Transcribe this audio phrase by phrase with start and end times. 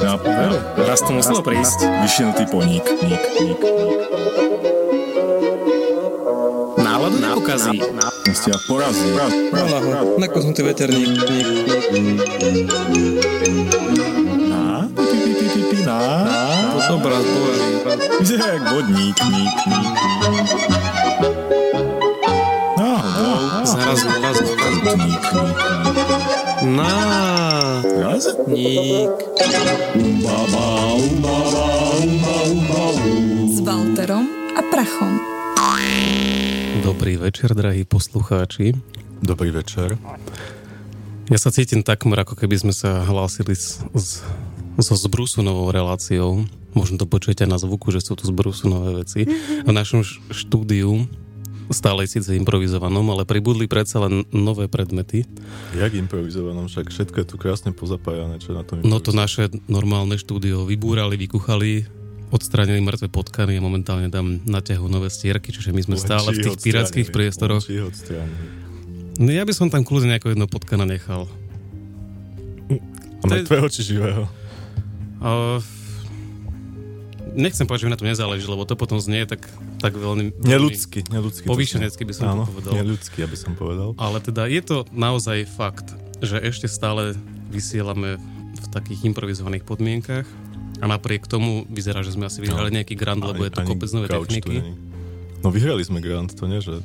[0.00, 0.24] nápad.
[0.24, 0.32] nápad.
[0.78, 1.84] Jo, raz to muselo prísť.
[2.00, 2.84] Vyšinutý poník.
[3.04, 4.00] Ník, ník, ník.
[6.80, 7.84] Náladu nepokazí.
[8.32, 9.12] Ste ja porazí.
[10.16, 11.20] Nakoznutý veterník.
[14.48, 14.88] Na?
[14.88, 16.00] Pi, pi, pi, na?
[16.72, 17.68] To som brat bojený.
[18.22, 19.16] Vyzerá jak vodník.
[19.28, 20.82] Ník, ník, ník.
[22.80, 23.66] Náhodou.
[23.68, 24.38] Zaraz, zaraz.
[26.62, 27.82] Na.
[27.82, 28.38] Raz?
[28.46, 29.10] Ník.
[33.50, 35.18] s Walterom a Prachom.
[36.86, 38.78] Dobrý večer, drahí poslucháči.
[39.18, 39.98] Dobrý večer.
[41.26, 44.22] Ja sa cítim takmer, ako keby sme sa hlásili s, s,
[44.78, 46.46] so Zbrusunovou reláciou.
[46.78, 49.26] Možno to počujete na zvuku, že sú tu Zbrusunové veci.
[49.66, 51.10] V našom štúdiu,
[51.70, 55.22] stále síce improvizovanom, ale pribudli predsa len nové predmety.
[55.78, 60.18] Jak improvizovanom, však všetko je tu krásne pozapájané, čo na tom No to naše normálne
[60.18, 61.86] štúdio vybúrali, vykuchali,
[62.32, 66.58] odstránili mŕtve potkany a momentálne tam naťahujú nové stierky, čiže my sme stále v tých
[66.64, 67.62] pirátskych priestoroch.
[69.20, 71.28] No ja by som tam kľudne nejako jedno potkana nechal.
[73.22, 74.26] A mŕtvého či živého?
[75.22, 75.62] Uh,
[77.34, 79.44] nechcem povedať, že mi na to nezáleží, lebo to potom znie tak,
[79.78, 80.36] tak veľmi...
[80.38, 81.44] Neľudský, neľudský.
[81.44, 82.72] Povýšenecky by som Áno, to povedal.
[82.74, 83.92] neľudský, aby som povedal.
[83.96, 87.16] Ale teda je to naozaj fakt, že ešte stále
[87.48, 88.16] vysielame
[88.52, 90.24] v takých improvizovaných podmienkach
[90.78, 93.88] a napriek tomu vyzerá, že sme asi vyhrali nejaký grant, lebo je to Ani- kopec
[93.90, 94.56] nové ani techniky.
[95.40, 96.78] No vyhrali sme grant, to nie, že...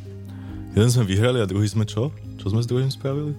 [0.73, 2.09] Jeden sme vyhrali a druhý sme čo?
[2.37, 3.33] Čo sme s druhým spravili?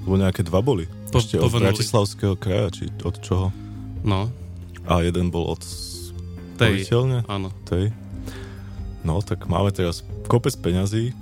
[0.00, 0.88] Lebo nejaké dva boli.
[1.10, 1.72] Po- Ešte od povenuli.
[1.72, 3.52] Bratislavského kraja, či od čoho?
[4.00, 4.32] No,
[4.82, 5.60] A jeden bol od
[6.60, 7.18] tej, sporiteľne?
[7.26, 7.48] áno.
[7.64, 7.88] Tej.
[9.00, 11.16] No, tak máme teraz kopec peňazí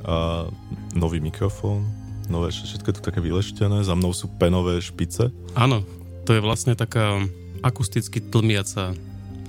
[0.00, 0.46] a
[0.92, 1.82] nový mikrofón,
[2.26, 5.82] nové, všetko je tu také vyleštené, za mnou sú penové špice, Áno,
[6.22, 7.18] to je vlastne taká
[7.60, 8.94] akusticky tlmiaca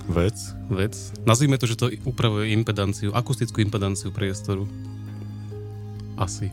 [0.08, 0.34] vec.
[0.68, 0.94] vec.
[1.22, 4.66] Nazvime to, že to upravuje impedanciu, akustickú impedanciu priestoru.
[6.16, 6.50] Asi.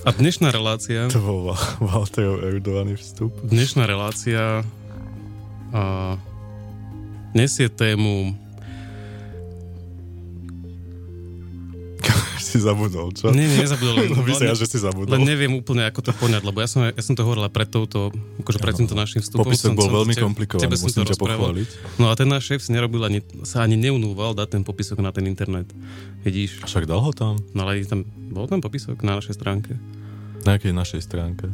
[0.00, 3.34] A dnešná relácia, To bol Wa- Walterov erudovaný vstup.
[3.44, 4.62] dnešná relácia
[5.70, 6.16] a,
[7.30, 8.32] nesie tému
[12.40, 13.28] si zabudol, čo?
[13.28, 13.94] Nie, nie, nezabudol.
[13.98, 15.10] len- No len- že si zabudol.
[15.10, 18.08] Len neviem úplne, ako to poňať, lebo ja som, ja som to hovorila pred touto,
[18.38, 19.44] akože pred týmto našim vstupom.
[19.44, 21.68] Popisok bol veľmi te- komplikovaný, tebe musím ťa pochváliť.
[21.98, 25.10] No a ten náš šéf si nerobil ani, sa ani neunúval dať ten popisok na
[25.10, 25.68] ten internet.
[26.22, 26.64] Vidíš?
[26.64, 29.76] Však dal ho tam, No ale tam, bol tam popisok na našej stránke.
[30.44, 31.48] Na nejakej našej stránke.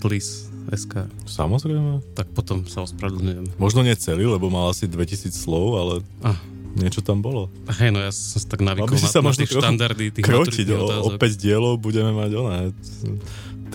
[0.00, 1.06] Tlis SK.
[1.24, 2.02] Samozrejme.
[2.18, 3.54] Tak potom sa ospravedlňujem.
[3.56, 5.94] Možno nie celý, lebo mal asi 2000 slov, ale
[6.26, 6.34] Ah,
[6.74, 7.46] niečo tam bolo.
[7.78, 10.66] hej, no ja som tak navykol by si na, sa na trochu štandardy tých Krotiť,
[10.74, 11.18] o, o otázok.
[11.22, 12.60] 5 dielov budeme mať oné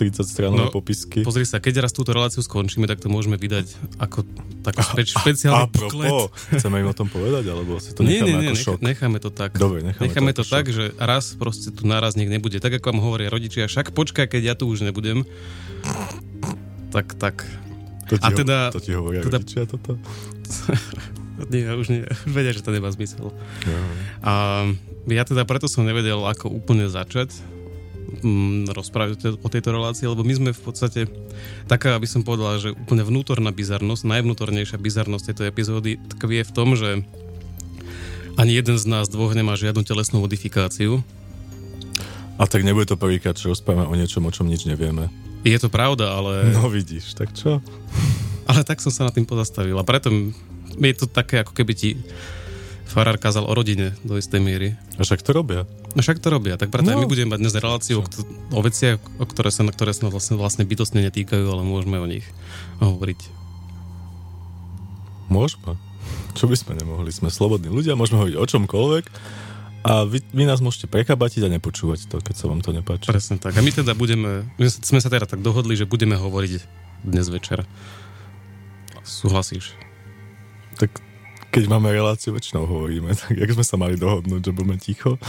[0.02, 1.22] 30 stranové No, popisky.
[1.22, 4.26] Pozri sa, keď raz túto reláciu skončíme, tak to môžeme vydať ako
[4.60, 6.10] taký špe- špeciálny buklet.
[6.10, 8.64] Apropo, chceme im o tom povedať, alebo si to Nie, necháme nie, nie, ako nech,
[8.64, 8.78] šok?
[8.80, 9.50] necháme to tak.
[9.54, 10.74] Dobre, necháme, necháme to to, ako tak, šok.
[10.74, 12.58] že raz proste tu naraz nech nebude.
[12.58, 15.22] Tak ako vám hovoria rodičia, však počkaj, keď ja tu už nebudem.
[16.90, 17.46] Tak, tak.
[18.06, 19.96] To ti, A ho- teda- to ti hovoria teda- rodičia toto?
[21.44, 22.04] Nie, už nie.
[22.04, 23.32] Už vedia, že to nemá zmysel.
[23.64, 23.80] Ja.
[24.20, 24.32] A
[25.08, 27.34] ja teda preto som nevedel, ako úplne začať
[28.22, 31.00] mm, rozprávať o te- o tejto relácii, lebo my sme v podstate
[31.66, 36.74] taká, aby som povedala, že úplne vnútorná bizarnosť, najvnútornejšia bizarnosť tejto epizódy tkvie v tom,
[36.74, 37.02] že
[38.36, 41.04] ani jeden z nás dvoch nemá žiadnu telesnú modifikáciu.
[42.40, 45.12] A tak nebude to prvýkrát, čo rozprávame o niečom, o čom nič nevieme.
[45.44, 47.60] Je to pravda, ale, No vidíš, tak čo?
[48.50, 49.76] ale tak som sa nad tým pozastavil.
[49.76, 50.08] A preto
[50.80, 51.90] je to také, ako keby ti
[52.88, 54.76] farár kázal o rodine do istej miery.
[54.96, 55.64] A však to robia.
[55.92, 57.04] No však to robia, tak preto No.
[57.04, 58.06] my budeme mať dnes reláciu o,
[58.56, 62.06] o veciach, o ktoré sa, na ktoré sa vlastne, vlastne bytostne netýkajú, ale môžeme o
[62.08, 62.24] nich
[62.80, 63.20] hovoriť.
[65.28, 65.76] Môžeme.
[66.32, 67.12] Čo by sme nemohli?
[67.12, 69.04] Sme slobodní ľudia, môžeme hovoriť o čomkoľvek
[69.82, 73.10] a vy, vy nás môžete prekabatiť a nepočúvať to, keď sa vám to nepáči.
[73.10, 73.52] Presne tak.
[73.56, 76.52] A my teda budeme, my sme sa teda tak dohodli, že budeme hovoriť
[77.04, 77.68] dnes večer.
[79.02, 79.74] Súhlasíš?
[80.78, 81.02] Tak
[81.52, 85.20] keď máme reláciu, väčšinou hovoríme, tak jak sme sa mali dohodnúť, že budeme ticho?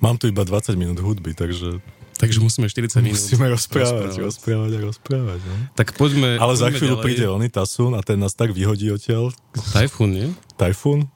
[0.00, 1.80] Mám tu iba 20 minút hudby, takže
[2.16, 3.20] Takže musíme 40 minút.
[3.20, 4.24] musíme rozprávať, rozprávať.
[4.24, 5.40] rozprávať a rozprávať.
[5.44, 5.54] No?
[5.76, 6.40] Tak poďme...
[6.40, 7.04] Ale za poďme chvíľu ďalej.
[7.04, 9.36] príde oný Tasun a ten nás tak vyhodí odtiaľ.
[9.76, 10.28] Tajfún, nie?
[10.56, 11.12] Tajfún?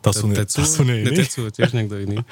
[0.00, 0.36] Tasun je?
[0.48, 1.28] Tasun je Ne, iný.
[1.28, 2.24] Je tiež niekto iný.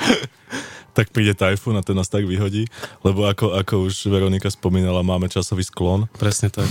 [0.96, 2.64] tak príde tajfún a ten nás tak vyhodí,
[3.04, 6.64] lebo ako, ako už Veronika spomínala, máme časový sklon Presne tak.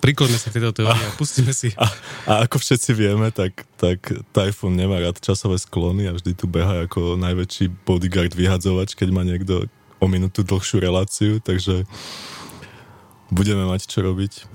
[0.00, 1.76] Prikloňme sa k tejto teórii a pustíme si.
[1.76, 1.86] a,
[2.24, 4.00] a ako všetci vieme, tak, tak
[4.32, 9.22] tajfún nemá rád časové sklony a vždy tu beha ako najväčší bodyguard vyhadzovač, keď má
[9.22, 9.68] niekto
[10.00, 11.84] o minútu dlhšiu reláciu, takže
[13.28, 14.48] budeme mať čo robiť.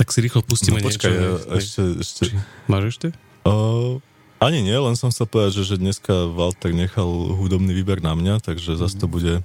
[0.00, 1.22] Tak si rýchlo pustíme no, počkaj, niečo.
[1.22, 2.22] ja, ešte, ešte...
[2.32, 2.34] Či,
[2.66, 3.08] máš ešte?
[3.44, 4.00] Uh,
[4.40, 7.06] ani nie, len som chcel povedať, že, že dneska Walter nechal
[7.36, 8.78] hudobný výber na mňa, takže mm.
[8.80, 9.44] zase to bude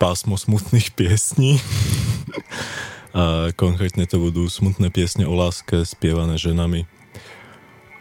[0.00, 1.58] pásmo smutných piesní.
[3.16, 6.84] A konkrétne to budú smutné piesne o láske spievané ženami.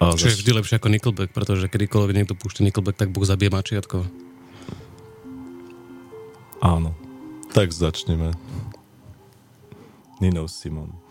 [0.03, 3.47] A Čo je vždy lepšie ako Nickelback, pretože kedykoľvek niekto púšťa Nickelback, tak Boh zabije
[3.47, 4.03] mačiatko.
[6.59, 6.91] Áno.
[7.56, 8.35] Tak začneme.
[10.19, 11.05] Nino Simon.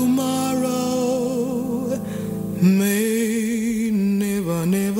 [0.00, 1.98] Tomorrow.
[2.62, 4.99] May never, never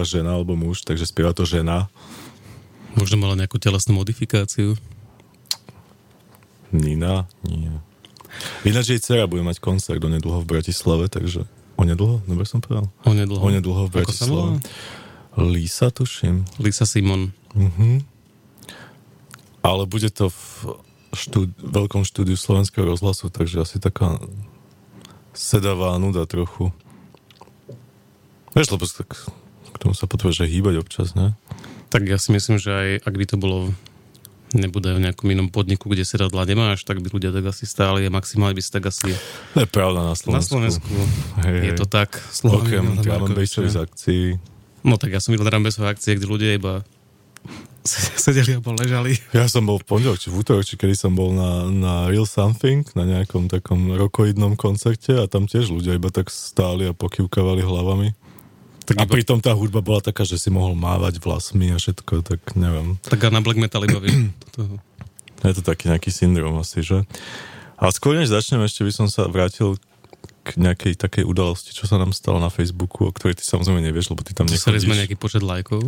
[0.00, 1.92] spieva žena alebo muž, takže spieva to žena.
[2.96, 4.80] Možno mala nejakú telesnú modifikáciu.
[6.72, 7.28] Nina?
[7.44, 7.84] Nie.
[8.64, 11.44] Ináč jej dcera bude mať koncert onedlho v Bratislave, takže
[11.76, 12.88] onedlho, dobre som povedal?
[13.04, 13.44] Onedlho.
[13.44, 13.90] Onedlho v?
[13.92, 14.64] Bratislave.
[15.36, 16.48] Lisa, tuším.
[16.56, 17.36] Lisa Simon.
[17.52, 18.00] Mhm.
[19.60, 20.40] Ale bude to v
[21.12, 24.16] štúd- veľkom štúdiu Slovenského rozhlasu, takže asi taká
[25.36, 26.72] sedavá nuda trochu.
[28.56, 29.28] Vieš, lebo tak
[29.80, 31.32] tomu sa potrebuje, že hýbať občas, ne?
[31.90, 33.72] Tak ja si myslím, že aj ak by to bolo
[34.54, 38.10] nebude v nejakom inom podniku, kde sedadla nemáš, tak by ľudia tak asi stáli a
[38.10, 39.14] maximálne by si tak asi...
[39.54, 40.58] To je pravda na Slovensku.
[40.58, 40.90] Na Slovensku
[41.46, 42.18] Hej, je to tak.
[42.42, 44.24] Okrem z akcií.
[44.82, 46.82] No tak ja som videl Rambesové akcie, kde ľudia iba
[48.24, 49.16] sedeli alebo ležali.
[49.30, 52.26] Ja som bol v pondelok, či v útorok, či kedy som bol na, na Real
[52.26, 57.62] Something, na nejakom takom rokoidnom koncerte a tam tiež ľudia iba tak stáli a pokývkavali
[57.62, 58.08] hlavami.
[58.82, 62.22] Tak, A iba, pritom tá hudba bola taká, že si mohol mávať vlasmi a všetko,
[62.22, 62.98] tak neviem.
[63.00, 64.00] tak na black metal iba.
[65.40, 67.08] Je to taký nejaký syndrom asi, že?
[67.74, 69.80] A skôr než začnem, ešte by som sa vrátil
[70.42, 74.10] k nejakej takej udalosti, čo sa nám stalo na Facebooku, o ktorej ty samozrejme nevieš,
[74.10, 75.00] lebo ty tam Dostali sme nechodíš.
[75.00, 75.80] nejaký počet lajkov.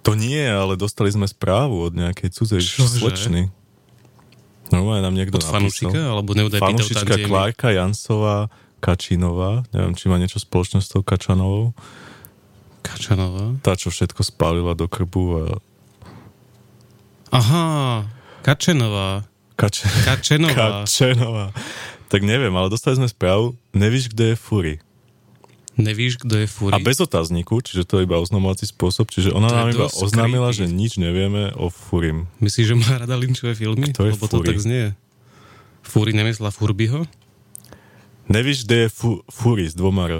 [0.00, 2.96] To nie, ale dostali sme správu od nejakej cudzej Čože?
[2.96, 3.42] slečny.
[4.68, 5.88] Normálne nám niekto Od fanúšika?
[5.88, 6.12] napísal.
[6.14, 11.72] Alebo neudaj Fanúšička Klárka Jansová Kačinová, neviem, či má niečo spoločné s tou Kačanovou,
[12.80, 13.58] Kačanová.
[13.60, 15.44] tá, čo všetko spálila do krbu a
[17.28, 18.08] Aha,
[18.40, 19.28] Kačenová.
[19.52, 19.84] Kač...
[20.06, 20.82] Kačenová.
[20.88, 21.52] Kačenová.
[22.08, 24.74] Tak neviem, ale dostali sme správu, nevíš, kde je Fury.
[25.76, 26.72] Nevíš, kto je Fury?
[26.74, 30.50] A bez otázniku, čiže to je iba oznamovací spôsob, čiže ona To nám iba oznámila,
[30.50, 32.26] že nič nevieme o Furim.
[32.40, 33.92] Myslíš, že má rada Lynchové filmy?
[33.92, 34.48] Kto je Lebo to Fury?
[34.48, 34.84] tak znie.
[35.84, 37.06] Fury nemyslela Furbyho?
[38.26, 40.14] Nevíš, kde je fu- Fury s dvoma R.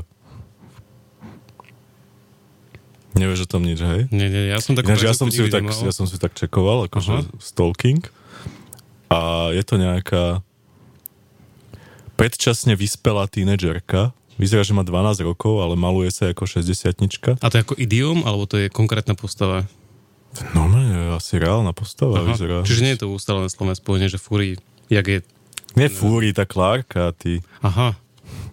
[3.16, 4.00] Nevieš o tom nič, hej?
[4.12, 5.80] Nie, nie, ja som takú Ináč, ja som si tak, nemal.
[5.80, 7.40] ja som si tak čekoval, akože Aha.
[7.40, 8.04] stalking.
[9.08, 10.44] A je to nejaká
[12.20, 14.12] predčasne vyspelá tínedžerka.
[14.36, 16.94] Vyzerá, že má 12 rokov, ale maluje sa ako 60
[17.42, 19.66] A to je ako idiom, alebo to je konkrétna postava?
[20.54, 22.36] No, no, je asi reálna postava, Aha.
[22.36, 22.62] vyzerá.
[22.62, 24.60] Čiže nie je to ustalené slovné spojenie, že Fury,
[24.92, 25.18] jak je...
[25.74, 27.42] Nie Fury, tá Klárka, ty.
[27.64, 27.96] Aha.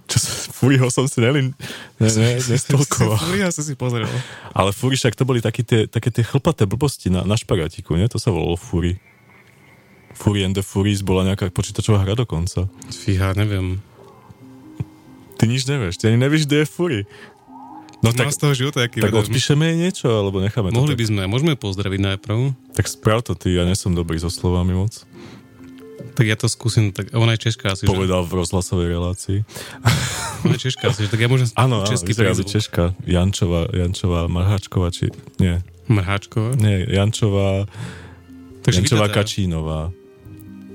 [0.06, 1.58] Čo sa, Furyho som si nelin,
[1.98, 3.18] ne, ne, nestolkoval.
[3.18, 4.06] Fury asi si pozrel.
[4.54, 8.06] Ale Fury však to boli také tie, také tie chlpaté blbosti na, na špagátiku, nie?
[8.14, 9.02] To sa volalo Fury.
[10.16, 12.70] Fury and the Furies bola nejaká počítačová hra dokonca.
[12.88, 13.84] Fíha, neviem.
[15.36, 17.02] Ty nič nevieš, ty ani nevieš, kde je Fury.
[18.00, 19.26] No tak, z toho života, aký tak vedem.
[19.26, 21.00] odpíšeme jej niečo, alebo necháme to Mohli tak?
[21.02, 22.54] by sme, môžeme pozdraviť najprv.
[22.78, 24.94] Tak sprav to ty, ja nesom dobrý so slovami moc.
[26.14, 27.92] Tak ja to skúsim, tak ona je Češka asi, že?
[27.92, 29.42] Povedal v rozhlasovej relácii.
[30.46, 31.10] Ona je Češka asi, že?
[31.10, 32.46] Tak ja môžem Áno, áno, český prízvuk.
[32.46, 32.94] Češka.
[33.10, 35.10] Jančová, Jančová Marhačková, či...
[35.42, 36.58] Nie, Mrháčková.
[36.62, 37.66] nie, Jančová,
[38.66, 39.82] Takže Jančová Kačínová.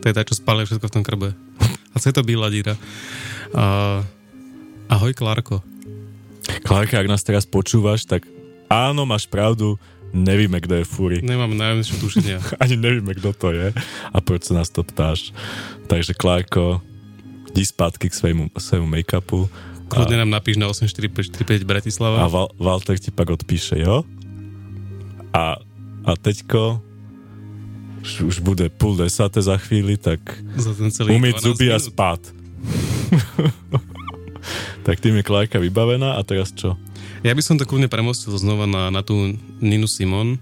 [0.01, 1.29] To je tá, čo spália všetko v tom krbe.
[1.93, 2.79] A co je to bílá díra?
[3.51, 4.01] A...
[4.87, 5.63] Ahoj, Klárko.
[6.63, 8.27] Klárka, ak nás teraz počúvaš, tak
[8.71, 9.79] áno, máš pravdu,
[10.11, 11.19] nevíme, kto je Fury.
[11.23, 12.39] Nemám najmenšie tušenia.
[12.63, 13.75] Ani nevíme, kto to je
[14.11, 15.35] a prečo sa nás to ptáš.
[15.87, 16.83] Takže Klárko,
[17.51, 19.51] di spátky k svojmu, svojmu make-upu
[19.91, 22.17] Kľudne nám napíš na 84545 a Bratislava.
[22.31, 24.07] Val, Walter ti pak odpíše, jo?
[25.35, 25.59] A,
[26.07, 26.79] a teďko
[28.07, 30.23] už, už bude púl desáté za chvíli, tak
[30.55, 31.91] Za ten celý umyť 12 zuby a minút.
[31.91, 32.23] spát.
[34.87, 36.79] tak tým je Klárka vybavená a teraz čo?
[37.21, 40.41] Ja by som to kľudne premostil znova na, na tú Ninu Simon.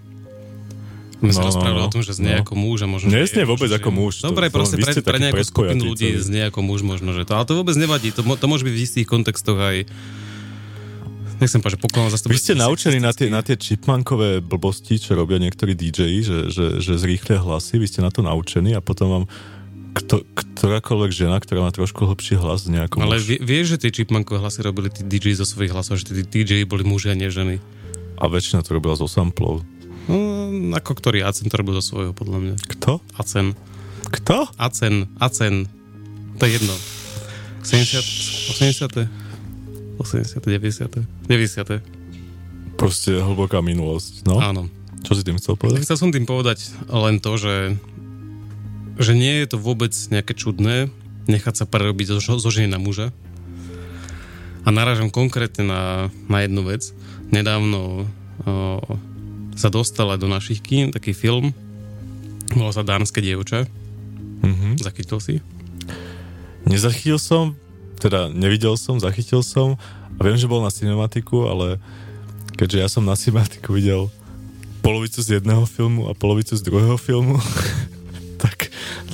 [1.19, 1.89] My No, sme no, rozprávali no.
[1.91, 2.47] o tom, že znie No.
[2.47, 3.11] ako muž a možno...
[3.11, 4.23] Neznie že- vôbec že- ako muž.
[4.23, 7.35] Dobre, to- proste pre, pre nejakú skupinu ľudí znie ako muž možno, že to...
[7.35, 9.77] Ale to vôbec nevadí, to, to môže byť v istých kontextoch aj...
[11.39, 11.79] Nechcem povedať,
[12.11, 16.19] zase to Vy ste naučení na tie, na tie chipmankové blbosti, čo robia niektorí DJ,
[16.19, 19.25] že, že, že zrýchlia hlasy, vy ste na to naučení a potom vám
[19.97, 23.01] kto, ktorákoľvek žena, ktorá má trošku hlbší hlas nejakom...
[23.03, 26.23] Ale vie, vieš, že tie chipmankové hlasy robili tí DJ zo svojich hlasov, že tí
[26.25, 27.63] DJ boli muži a nie ženy.
[28.19, 29.63] A väčšina to robila zo samplov.
[30.09, 32.55] No, ako ktorý Acen to robil zo svojho, podľa mňa.
[32.65, 33.05] Kto?
[33.21, 33.53] Acen.
[34.09, 34.49] Kto?
[34.57, 35.05] Acen.
[35.21, 35.69] Acen.
[36.41, 36.75] To je jedno.
[37.61, 38.01] 70.
[38.57, 39.05] 80.
[40.01, 40.41] 80.
[40.41, 41.29] 90.
[41.29, 42.81] 90.
[42.81, 44.25] Proste hlboká minulosť.
[44.25, 44.71] No, Áno.
[45.05, 45.85] čo si tým chcel povedať?
[45.85, 47.77] Chcel som tým povedať len to, že,
[48.99, 50.91] že nie je to vôbec nejaké čudné
[51.29, 53.13] nechať sa prerobiť zo, zo ženy na muža.
[54.65, 55.83] A narážam konkrétne na,
[56.27, 56.91] na jednu vec.
[57.29, 58.81] Nedávno o,
[59.55, 61.53] sa dostala do našich kín taký film,
[62.57, 63.69] volá sa Dánske dievča.
[64.41, 64.81] Mhm.
[64.81, 65.35] Zachytil si?
[66.65, 67.57] Nezachytil som,
[68.01, 69.77] teda nevidel som, zachytil som
[70.17, 71.81] a viem, že bol na cinematiku, ale
[72.57, 74.11] keďže ja som na cinematiku videl
[74.81, 77.37] polovicu z jedného filmu a polovicu z druhého filmu,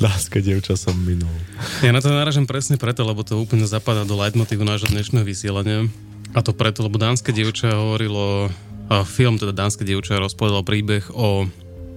[0.02, 1.30] Láska dievča som minul.
[1.78, 5.86] Ja na to narážam presne preto, lebo to úplne zapadá do leitmotívu nášho dnešného vysielania.
[6.34, 8.50] A to preto, lebo Dánske dievča hovorilo,
[8.90, 11.46] a film teda Dánske dievča rozpovedal príbeh o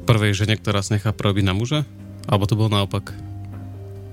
[0.06, 1.89] prvej žene, ktorá sa nechá prerobiť na muža.
[2.30, 3.18] Alebo to bolo naopak.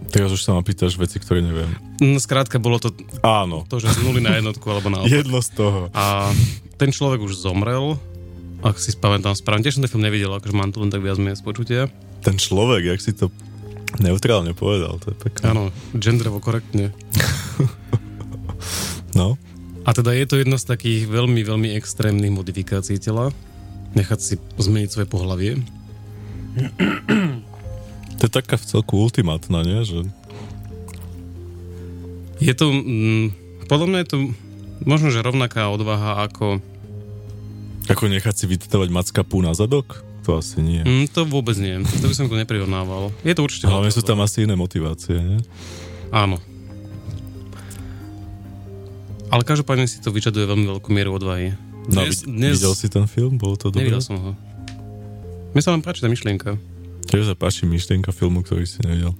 [0.08, 1.68] Teraz už sa ma pýtaš veci, ktoré neviem.
[2.00, 5.12] No, skrátka bolo to Áno, to, že z nuly na jednotku, alebo naopak.
[5.20, 5.80] jedno z toho.
[5.92, 6.32] A
[6.80, 8.00] ten človek už zomrel,
[8.64, 9.60] ak si spamätám správne.
[9.60, 11.80] Tiež som ten film nevidel, akože mám tu len tak viac menej z počutia.
[12.24, 13.28] Ten človek, jak si to
[14.02, 15.44] neutrálne povedal, to je pekné.
[15.50, 15.62] Áno,
[15.94, 16.90] genderovo korektne.
[19.14, 19.38] No,
[19.86, 23.30] A teda je to jedna z takých veľmi, veľmi extrémnych modifikácií tela.
[23.94, 25.62] Nechať si zmeniť svoje pohlavie.
[28.18, 29.86] to je taká v celku ultimátna, nie?
[29.86, 29.98] Že
[32.42, 33.26] Je to, mm,
[33.70, 34.18] podľa mňa je to
[34.82, 36.58] možno, že rovnaká odvaha ako...
[37.86, 40.02] ako nechať si vytetovať mackapu na zadok?
[40.24, 40.80] To asi nie.
[40.80, 41.84] Mm, to vôbec nie.
[41.84, 43.12] To by som to neprirovnával.
[43.20, 43.68] Je to určite...
[43.68, 45.38] Hlavne sú tam asi iné motivácie, nie?
[46.08, 46.40] Áno.
[49.28, 51.52] Ale každopádne si to vyžaduje veľmi veľkú mieru odvahy.
[51.92, 53.36] No, vid- videl si ten film?
[53.36, 53.84] Bolo to dobré?
[53.84, 54.30] Nevidel som ho.
[55.52, 56.56] Mne sa vám páči tá myšlienka.
[57.04, 59.12] Tiež sa páči myšlienka filmu, ktorý si nevidel.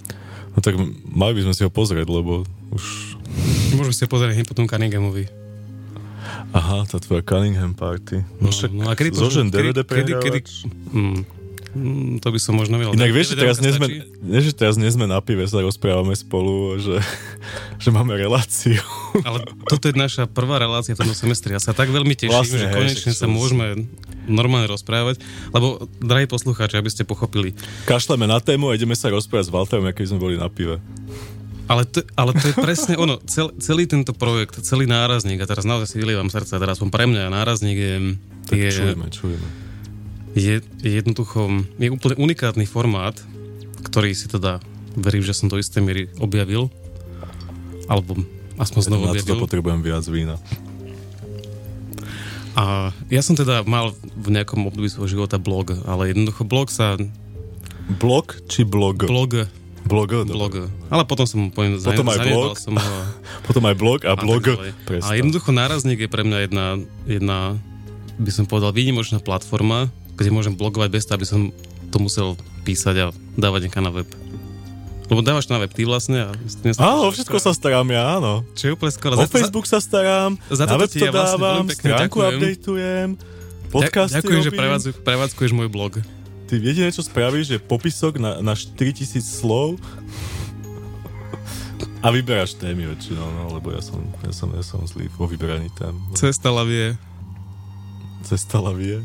[0.55, 0.73] No tak
[1.05, 2.83] mali by sme si ho pozrieť, lebo už...
[3.77, 5.29] Môžeme si pozrieť hneď potom Cunninghamovi.
[6.55, 8.23] Aha, tá tvoja Cunningham party.
[8.39, 10.39] No, však no a kedy zožen kedy- DVD kedy, kedy,
[10.93, 11.19] mm,
[11.75, 12.95] mm, to by som možno videl.
[12.95, 14.03] Inak vieš, že teraz stačí?
[14.23, 16.97] nie, že teraz nie sme na pive, sa rozprávame spolu, že,
[17.83, 18.79] že máme reláciu.
[19.27, 21.53] Ale toto je naša prvá relácia v tomto semestri.
[21.53, 23.85] Ja sa tak veľmi teším, Vlastne, že hej, konečne sa môžeme
[24.25, 25.21] normálne rozprávať.
[25.53, 27.53] Lebo, drahí poslucháči, aby ste pochopili,
[27.85, 30.81] Kašleme na tému a ideme sa rozprávať s Walterom, aký sme boli na pive.
[31.65, 33.17] Ale to, ale to je presne ono.
[33.25, 37.09] Cel, celý tento projekt, celý nárazník, a teraz naozaj si vylievam srdce, teraz som pre
[37.09, 37.93] mňa nárazník je,
[38.45, 39.47] Tak je, čujeme, čujeme.
[40.37, 43.17] je, je jednoducho, je úplne unikátny formát,
[43.81, 44.61] ktorý si teda,
[44.93, 46.69] verím, že som do istej miery objavil,
[47.89, 48.13] alebo
[48.61, 49.41] aspoň znovu Na objavil.
[49.41, 50.37] potrebujem viac vína.
[52.55, 56.95] A ja som teda mal v nejakom období svojho života blog, ale jednoducho blog sa,
[57.85, 59.05] Blog či blog?
[59.05, 59.45] blog,
[59.85, 60.53] Blog, blog,
[60.89, 62.57] ale potom som poviem, Potom aj blog.
[62.57, 63.05] som ho a-
[63.47, 64.41] Potom aj blog a blog.
[64.41, 64.73] ďalej.
[64.83, 65.05] Presne.
[65.05, 66.65] A jednoducho nárazník je pre mňa jedna,
[67.05, 67.37] jedna,
[68.17, 71.41] by som povedal, výnimočná platforma, kde môžem blogovať bez toho, aby som
[71.87, 72.33] to musel
[72.63, 73.05] písať a
[73.37, 74.09] dávať niekam na web.
[75.05, 76.29] Lebo dávaš na web ty vlastne a...
[76.81, 78.41] Áno, o všetko sa starám ja, áno.
[78.57, 79.13] Čo je úplne O skoro.
[79.15, 82.33] Za- Facebook sa starám, za na web to ja vlastne dávam, pekne stránku ďakujem.
[82.33, 83.07] updateujem,
[83.69, 84.59] podcasty Ďakujem, že robím.
[84.59, 86.01] prevádzku, prevádzkuješ môj blog.
[86.45, 89.81] Ty jediné, čo spravíš, je popisok na, na 4000 slov
[92.05, 95.73] a vyberáš témy väčšinou, no, lebo ja som, ja som, ja som zlý vo vyberaní
[95.73, 95.97] tém.
[96.13, 96.93] Cesta lavie,
[98.21, 99.01] Cesta lavie,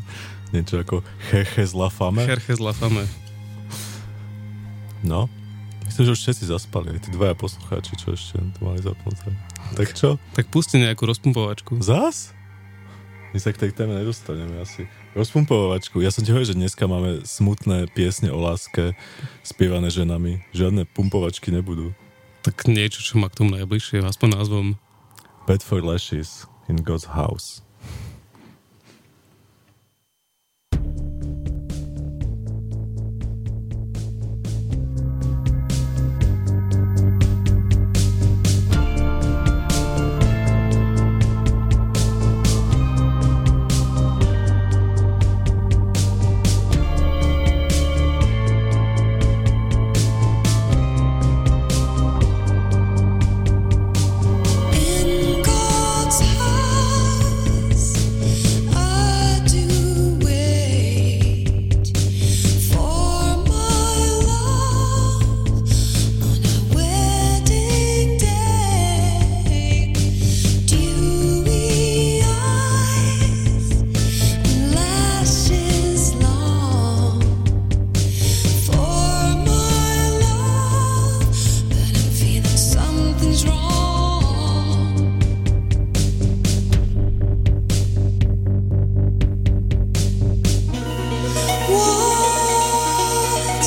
[0.53, 2.25] niečo ako Cheche z la fame.
[2.29, 3.09] Z la fame.
[5.01, 5.25] No,
[5.89, 9.33] myslím, že už všetci zaspali, aj tí dvaja poslucháči, čo ešte tu mali zapnuté.
[9.73, 10.21] Tak čo?
[10.37, 11.81] Tak pusti nejakú rozpumpovačku.
[11.81, 12.37] Zas?
[13.33, 14.85] My sa k tej téme nedostaneme asi.
[15.11, 15.99] Rozpumpovačku.
[15.99, 18.95] Ja som ti hovoril, že dneska máme smutné piesne o láske
[19.43, 20.39] spievané ženami.
[20.55, 21.91] Žiadne pumpovačky nebudú.
[22.47, 24.65] Tak niečo, čo má k tomu najbližšie, aspoň názvom.
[25.43, 26.47] Bad for lashes.
[26.71, 27.59] In God's house,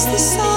[0.07, 0.54] the song.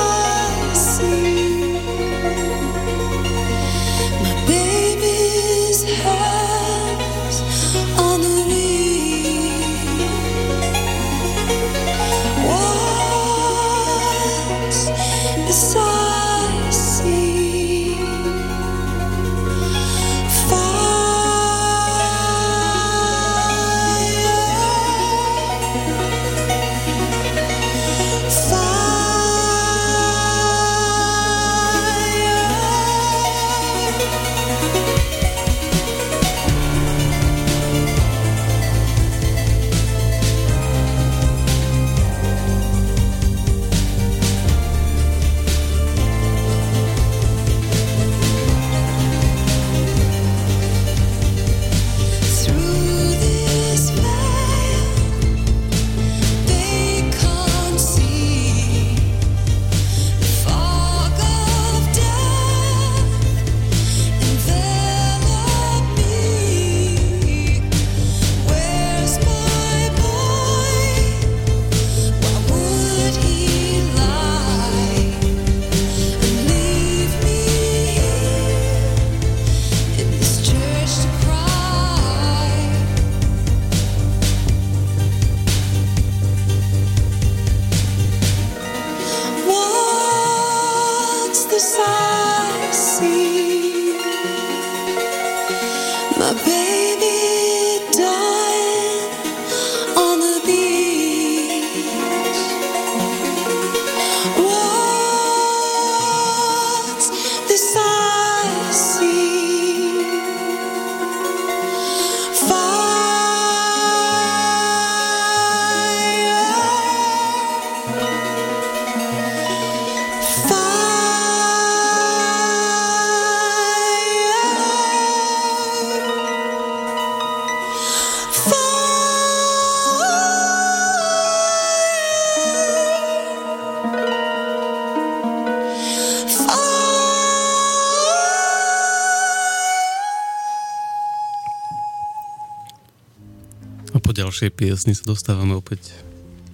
[144.38, 145.98] Ďalšej piesni sa dostávame opäť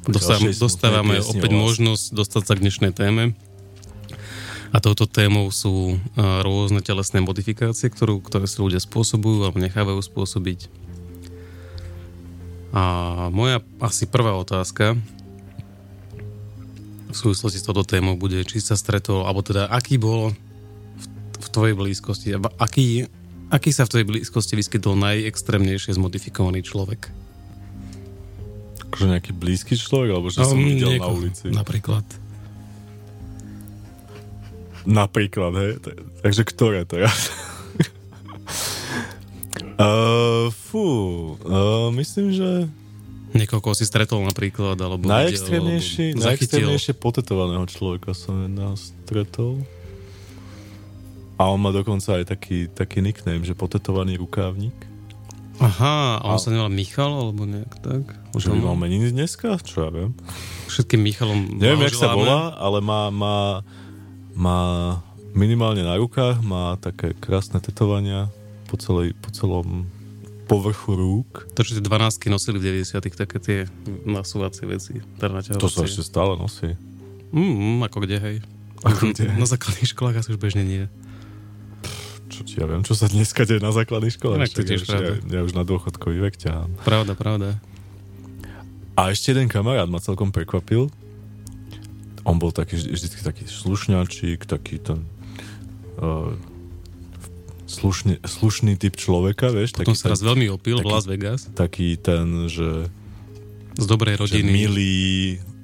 [0.07, 3.35] dostávame, dostávame opäť možnosť dostať sa k dnešnej téme.
[4.71, 9.99] A touto témou sú a, rôzne telesné modifikácie, ktorú, ktoré si ľudia spôsobujú alebo nechávajú
[9.99, 10.71] spôsobiť.
[12.71, 12.83] A
[13.35, 14.95] moja asi prvá otázka
[17.11, 21.47] v súvislosti s touto témou bude, či sa stretol, alebo teda aký bol v, v
[21.51, 22.31] tvojej blízkosti,
[22.63, 23.11] aký,
[23.51, 27.22] aký sa v tvojej blízkosti vyskytol najextrémnejšie zmodifikovaný človek?
[28.93, 31.45] Akože nejaký blízky človek, alebo že som Um, videl na niekoho, ulici.
[31.49, 32.05] Napríklad.
[34.85, 35.71] Napríklad, hej.
[36.21, 37.33] Takže ktoré teraz?
[39.81, 40.85] uh, fú,
[41.41, 42.69] uh, myslím, že
[43.33, 46.21] Niekoho, koho si stretol napríklad, alebo zachytil.
[46.21, 49.65] najextrémnejšie potetovaného človeka som jedna stretol.
[51.41, 54.77] A on má dokonca aj taký, taký nickname, že potetovaný rukávnik.
[55.63, 58.03] Aha, a on sa nemal Michal, alebo nejak tak?
[58.35, 59.55] Že by mal meniny dneska?
[59.63, 60.11] Čo ja viem.
[60.67, 63.63] Všetkým Michalom Neviem, jak sa volá, ale má, má,
[64.35, 64.59] má
[65.31, 68.27] minimálne na rukách, má také krásne tetovania
[68.67, 69.87] po, celej, po celom
[70.51, 71.47] povrchu rúk.
[71.55, 73.59] To, čo tie 12 nosili v 90 také tie
[74.03, 74.99] nasúvacie veci.
[75.57, 76.75] To sa ešte stále nosí.
[77.31, 78.35] Mm, ako kde, hej.
[78.83, 79.31] Ako kde?
[79.39, 80.83] Na základných školách asi už bežne nie.
[82.35, 84.39] Čo ja viem, čo sa dneska deje na základných školách.
[84.41, 85.11] To Však tiež ja, pravda.
[85.21, 86.69] ja, ja už na dôchodkový vek ťahám.
[86.81, 87.49] Pravda, pravda.
[88.93, 90.89] A ešte jeden kamarát ma celkom prekvapil.
[92.23, 95.03] On bol taký, vždy, vždy taký slušňačík, taký ten
[95.97, 96.31] uh,
[97.65, 99.73] slušný, slušný typ človeka, vieš.
[99.73, 101.41] Potom taký sa raz veľmi opil v taký- Las Vegas.
[101.51, 102.87] taký ten, že
[103.75, 104.49] Z dobrej že rodiny.
[104.49, 105.05] milý,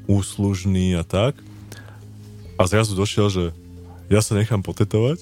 [0.05, 1.37] úslužný a tak.
[2.57, 3.43] A zrazu došiel, že
[4.09, 5.21] ja sa nechám potetovať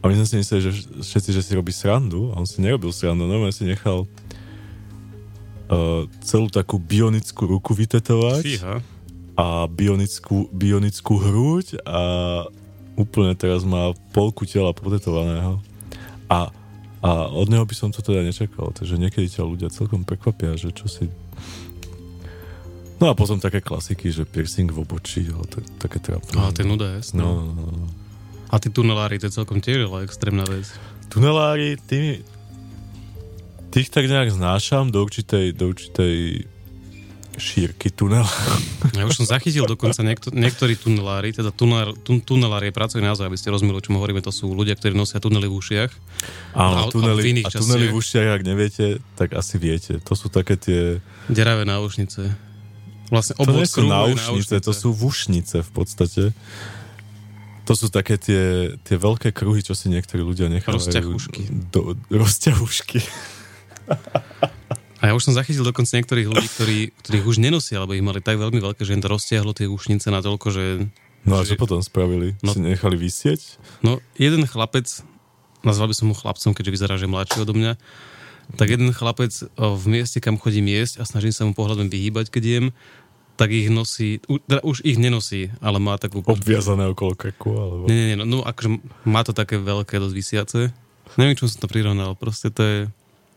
[0.00, 0.72] a my sme si mysleli, že
[1.04, 4.08] všetci, že si robí srandu a on si nerobil srandu, normálne si nechal
[5.68, 8.74] uh, celú takú bionickú ruku vytetovať Fíha.
[9.36, 12.02] a bionickú, bionickú hruď a
[12.96, 15.60] úplne teraz má polku tela potetovaného.
[16.32, 16.48] A,
[17.04, 20.72] a od neho by som to teda nečakal, takže niekedy ťa ľudia celkom prekvapia, že
[20.72, 21.12] čo si...
[23.00, 26.36] No a potom také klasiky, že piercing v obočí, ale to je také trápne.
[26.36, 27.20] To je nuda, jasné.
[27.20, 27.99] No, no, no.
[28.50, 30.66] A tí tunelári, to je celkom tiež extrémna vec.
[31.06, 32.26] Tunelári, tými,
[33.70, 36.46] tých tak nejak znášam do určitej, do určitej
[37.40, 38.28] šírky tunela.
[38.92, 43.32] Ja už som zachytil dokonca niekto, niektorí tunelári, teda tunel, tun, tunelár je pracovný názov,
[43.32, 45.90] aby ste rozumeli, o čom hovoríme, to sú ľudia, ktorí nosia tunely v ušiach.
[46.52, 50.02] Áno, A- a tunely, v iných a tunely v ušiach, ak neviete, tak asi viete.
[50.04, 51.00] To sú také tie...
[51.32, 52.28] Deravé náušnice.
[53.08, 56.22] Vlastne To nie sú obvod náušnice, to sú vušnice v podstate.
[57.70, 60.90] To sú také tie, tie veľké kruhy, čo si niektorí ľudia nechávajú.
[60.90, 61.70] Rozťahušky.
[61.70, 62.98] Do, rozťahušky.
[65.00, 68.18] A ja už som zachytil dokonca niektorých ľudí, ktorí, ktorých už nenosia, lebo ich mali
[68.20, 70.64] tak veľmi veľké, že im to roztiahlo tie ušnice na toľko, že...
[71.24, 72.36] No a že- čo potom spravili?
[72.44, 73.56] No- si nechali vysieť?
[73.80, 74.90] No, jeden chlapec,
[75.64, 77.72] nazval by som ho chlapcom, keďže vyzerá, že je mladší odo mňa,
[78.58, 82.34] tak jeden chlapec o, v mieste, kam chodím jesť a snažím sa mu pohľadom vyhýbať,
[82.34, 82.66] keď jem,
[83.40, 86.20] tak ich nosí, teda už ich nenosí, ale má takú...
[86.28, 87.48] Obviazané okolo krku?
[87.56, 87.82] Alebo...
[87.88, 88.76] Nie, nie, nie, no, no akože
[89.08, 90.60] má to také veľké, dosť vysiace.
[91.16, 92.78] Neviem, čo som to prirovnal, proste to je...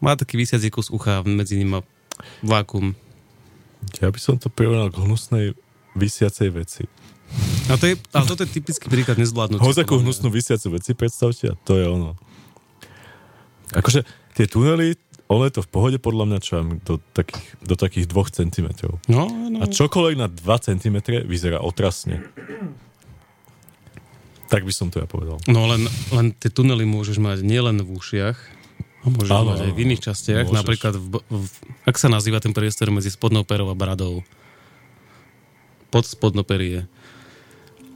[0.04, 1.80] Má taký vysiací kus ucha, medzi má
[2.44, 2.92] vákum.
[4.04, 5.46] Ja by som to prirovnal k hnusnej
[5.96, 6.84] vysiacej veci.
[7.72, 9.64] A to je, ale toto je typický príklad nezvládnutia.
[9.64, 12.20] Ho takú hnusnú vysiacu veci predstavte a to je ono.
[13.72, 14.04] Akože
[14.36, 15.00] tie tunely,
[15.34, 19.02] ono je to v pohode podľa mňa, čo do takých, do takých dvoch centimetrov.
[19.08, 19.60] No, no.
[19.60, 22.22] A čokoľvek na 2 cm vyzerá otrasne.
[24.46, 25.42] Tak by som to ja povedal.
[25.48, 28.38] No len, len tie tunely môžeš mať nielen v ušiach,
[29.04, 30.56] a môžeš Áno, mať aj v iných častiach, Môžeš.
[30.56, 31.46] napríklad v, v,
[31.84, 34.24] ak sa nazýva ten priestor medzi spodnou perou a bradou.
[35.90, 36.88] Pod spodnou perie.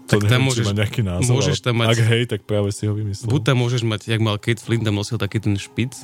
[0.07, 1.31] To Tak tam neviem, či môžeš- nejaký názov.
[1.31, 3.27] môžeš tam mať- Ak hej, tak práve si ho vymyslel.
[3.27, 5.95] Buď tam môžeš mať, jak mal Kate Flint, tam nosil taký ten špic,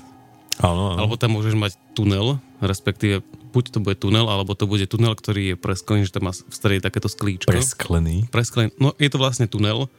[0.62, 1.00] Áno, áno.
[1.02, 5.54] Alebo tam môžeš mať tunel, respektíve buď to bude tunel, alebo to bude tunel, ktorý
[5.54, 7.50] je presklený, že tam má v strede takéto sklíčko.
[7.50, 8.30] Presklený.
[8.30, 8.74] Presklený.
[8.78, 9.90] No je to vlastne tunel,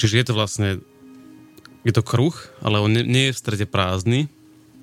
[0.00, 0.68] čiže je to vlastne,
[1.84, 4.28] je to kruh, ale on nie, nie je v strede prázdny,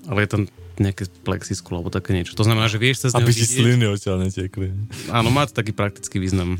[0.06, 0.42] ale je tam
[0.74, 2.34] nejaké plexisklo alebo také niečo.
[2.34, 4.74] To znamená, že vieš cez neho Aby ti sliny odtiaľ netekli.
[5.14, 6.58] Áno, má to taký praktický význam.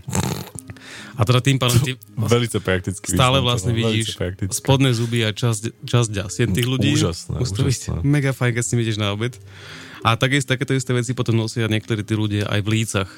[1.14, 1.94] A teda tým pádom ty
[2.35, 3.07] Velice prakticky.
[3.14, 4.07] stále význam vlastne velice vidíš
[4.50, 6.90] spodné zuby a časť, časť ďasien tých ľudí.
[6.98, 8.03] Úžasné, úžasné.
[8.03, 9.38] mega fajn, keď s nimi ideš na obed.
[10.05, 13.11] A takisto, takéto isté veci potom nosia niektorí tí ľudia aj v lícach.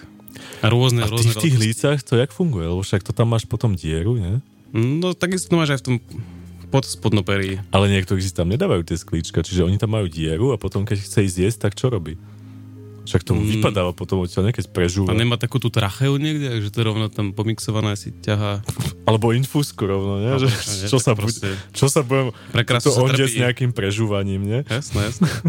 [0.62, 2.68] A rôzne, A v rôzne tých, tých lícach to jak funguje?
[2.68, 4.38] Lebo však to tam máš potom dieru, nie?
[4.76, 5.96] No takisto to máš aj v tom
[6.68, 7.62] pod spodnoperí.
[7.72, 10.98] Ale niektorí si tam nedávajú tie sklíčka, čiže oni tam majú dieru a potom keď
[11.00, 12.18] chce ísť jesť, tak čo robí?
[13.06, 13.46] Však to Mm.
[13.48, 15.08] vypadáva potom odtiaľ, keď prežúva.
[15.08, 18.66] A nemá takú tú tracheu niekde, že to je rovno tam pomixované si ťahá.
[19.04, 20.28] Alebo infúzku rovno, nie?
[20.28, 20.88] Alebo Že, nie?
[20.90, 22.34] čo, sa proste- bude, čo sa budem...
[22.50, 24.60] Pre krásu to onde s nejakým prežúvaním, nie?
[24.66, 25.30] Jasné, jasné.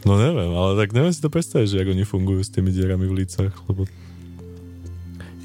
[0.00, 3.04] No neviem, ale tak neviem si to predstaviť, že ako oni fungujú s tými dierami
[3.04, 3.84] v lícach, lebo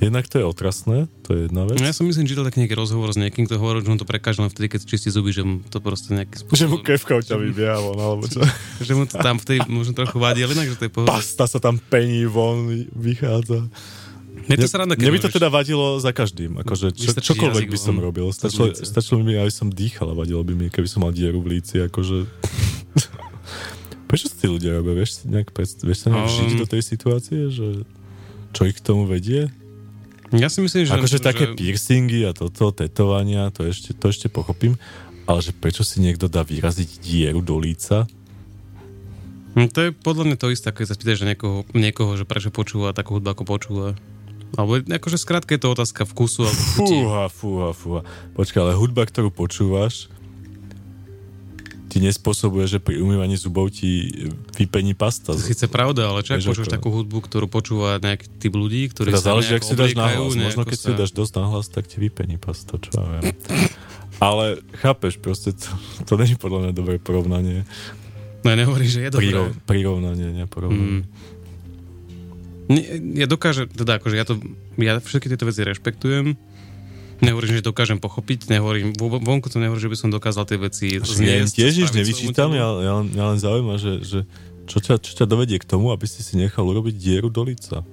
[0.01, 1.79] jednak to je otrasné, to je jedna vec.
[1.79, 4.07] No ja som myslím, čítal taký nejaký rozhovor s niekým, kto hovoril, že on to
[4.07, 6.57] prekáže len vtedy, keď čistí zuby, že mu to proste nejaký spôsob...
[6.59, 8.43] Že mu kevka odtiaľ vybieha von, alebo čo.
[8.87, 11.11] že mu to tam vtedy možno trochu vadí, ale inak, že to je pohodlné.
[11.15, 13.67] Pasta sa tam pení von, vy- vychádza.
[14.45, 16.61] Mne to sranda, keď Mne by to teda vadilo za každým.
[16.61, 18.29] Akože čo, čokoľvek by som robil.
[18.29, 21.57] Stačilo, stačilo mi, aby som dýchal a vadilo by mi, keby som mal dieru v
[21.57, 21.81] líci.
[21.81, 22.29] Akože...
[24.11, 25.01] Prečo si tí ľudia robia?
[25.01, 25.49] Vieš, nejak,
[25.81, 26.35] vieš sa nejak Um.
[26.35, 27.39] žiť do tej situácie?
[27.49, 27.67] Že
[28.53, 29.49] čo ich k tomu vedie?
[30.33, 30.93] Ja si myslím, že...
[30.95, 31.25] Akože že...
[31.25, 34.79] také piercingy a toto, tetovania, to ešte, to ešte pochopím.
[35.25, 38.09] Ale že prečo si niekto dá vyraziť dieru do líca?
[39.57, 42.93] Hm, To je podľa mňa to isté, keď sa spýtaš niekoho, niekoho, že prečo počúva
[42.93, 43.89] takú hudbu, ako počúva.
[44.55, 46.95] Alebo akože skrátka je to otázka vkusu a chuti.
[47.01, 48.01] Fúha, fúha, fúha.
[48.37, 50.07] Počkaj, ale hudba, ktorú počúvaš,
[51.95, 54.27] ti nespôsobuje, že pri umývaní zubov ti
[54.59, 55.31] vypení pasta.
[55.31, 59.15] To síce pravda, ale čo ak počúvaš takú hudbu, ktorú počúva nejaký typ ľudí, ktorí
[59.15, 60.35] Teda sa záleží, ak si dáš nahlas.
[60.35, 63.31] Možno keď si sa- ju dáš dosť nahlas, tak ti vypení pasta, čo ja viem.
[64.19, 65.71] Ale chápeš, proste to,
[66.03, 67.63] to není podľa mňa dobré porovnanie.
[68.43, 69.31] No ja nehovorím, že je dobré.
[69.31, 71.07] Prirov, prirovnanie, neporovnanie.
[72.67, 73.15] Mm.
[73.15, 74.35] Ja dokážem, teda akože ja to,
[74.75, 76.35] ja všetky tieto veci rešpektujem.
[77.23, 80.99] Nehovorím, že dokážem pochopiť, nehovorím, vo- vonku to nehovorím, že by som dokázal tie veci
[80.99, 81.55] zniesť.
[81.55, 84.19] tiež nič nevyčítam, ja, ja, ja len zaujíma, že, že
[84.67, 87.87] čo, ťa, čo ťa dovedie k tomu, aby si si nechal urobiť dieru do lica.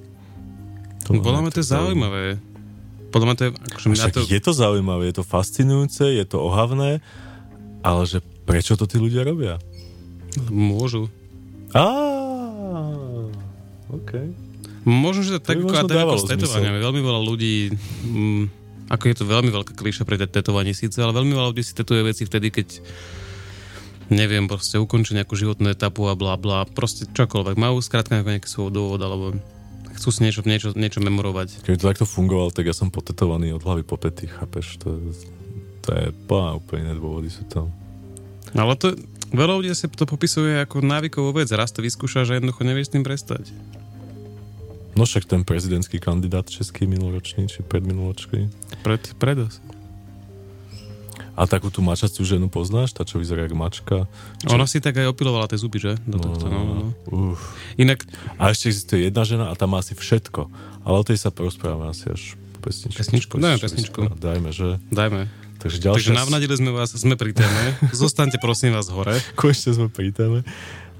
[1.06, 2.24] To ma Podľa mňa to je zaujímavé.
[3.14, 6.42] Podľa mňa to je, akože mňa to, je to zaujímavé, je to fascinujúce, je to
[6.42, 6.98] ohavné,
[7.84, 9.62] ale že prečo to tí ľudia robia?
[10.48, 11.12] môžu.
[11.76, 11.84] Á,
[13.92, 14.12] OK.
[14.88, 16.78] Možno, že to tak, ako, tak ako dávalo s tetovaniami.
[16.80, 17.54] Veľmi veľa ľudí,
[18.08, 18.44] mm,
[18.88, 22.02] ako je to veľmi veľká klíša pre tetovanie síce, ale veľmi veľa ľudí si tetuje
[22.02, 22.68] veci vtedy, keď
[24.12, 27.56] neviem, proste ukončí nejakú životnú etapu a bla bla, proste čokoľvek.
[27.56, 29.32] Majú skrátka nejaký, svoj dôvod, alebo
[29.96, 31.64] chcú si niečo, niečo, niečo memorovať.
[31.64, 34.76] Keby to takto fungovalo, tak ja som potetovaný od hlavy po pety, chápeš?
[34.84, 35.28] To, je-
[35.82, 37.72] to je plná úplne iné dôvody sú tam.
[38.52, 38.92] Ale to,
[39.32, 41.48] veľa ľudí sa to popisuje ako návykovú vec.
[41.48, 43.48] Raz to vyskúša, že jednoducho nevieš s tým prestať.
[44.92, 48.52] No však ten prezidentský kandidát český minuloročný, či predminuloročný.
[48.84, 49.64] Pred, predos.
[51.32, 52.92] A takú tú mačaciu ženu poznáš?
[52.92, 54.04] Tá, čo vyzerá jak mačka?
[54.44, 54.52] Čo?
[54.52, 55.96] Ona si tak aj opilovala tie zuby, že?
[56.04, 56.86] Do tohto, no, no, no.
[57.08, 57.40] Uf.
[57.80, 58.04] Inak,
[58.36, 60.52] A ešte existuje jedna žena a tam má asi všetko.
[60.84, 62.22] Ale o tej sa porozprávame asi až
[62.60, 63.00] po pesničku.
[63.00, 63.34] Pesničku?
[63.40, 64.00] Dajme pesničku.
[64.20, 64.76] Dajme, že?
[64.92, 65.32] dajme.
[65.62, 66.20] Takže Takže ďalšia...
[66.26, 67.78] navnadili sme vás, sme pri téme.
[67.94, 69.14] Zostaňte prosím vás hore.
[69.38, 70.42] Konečne sme pri téme.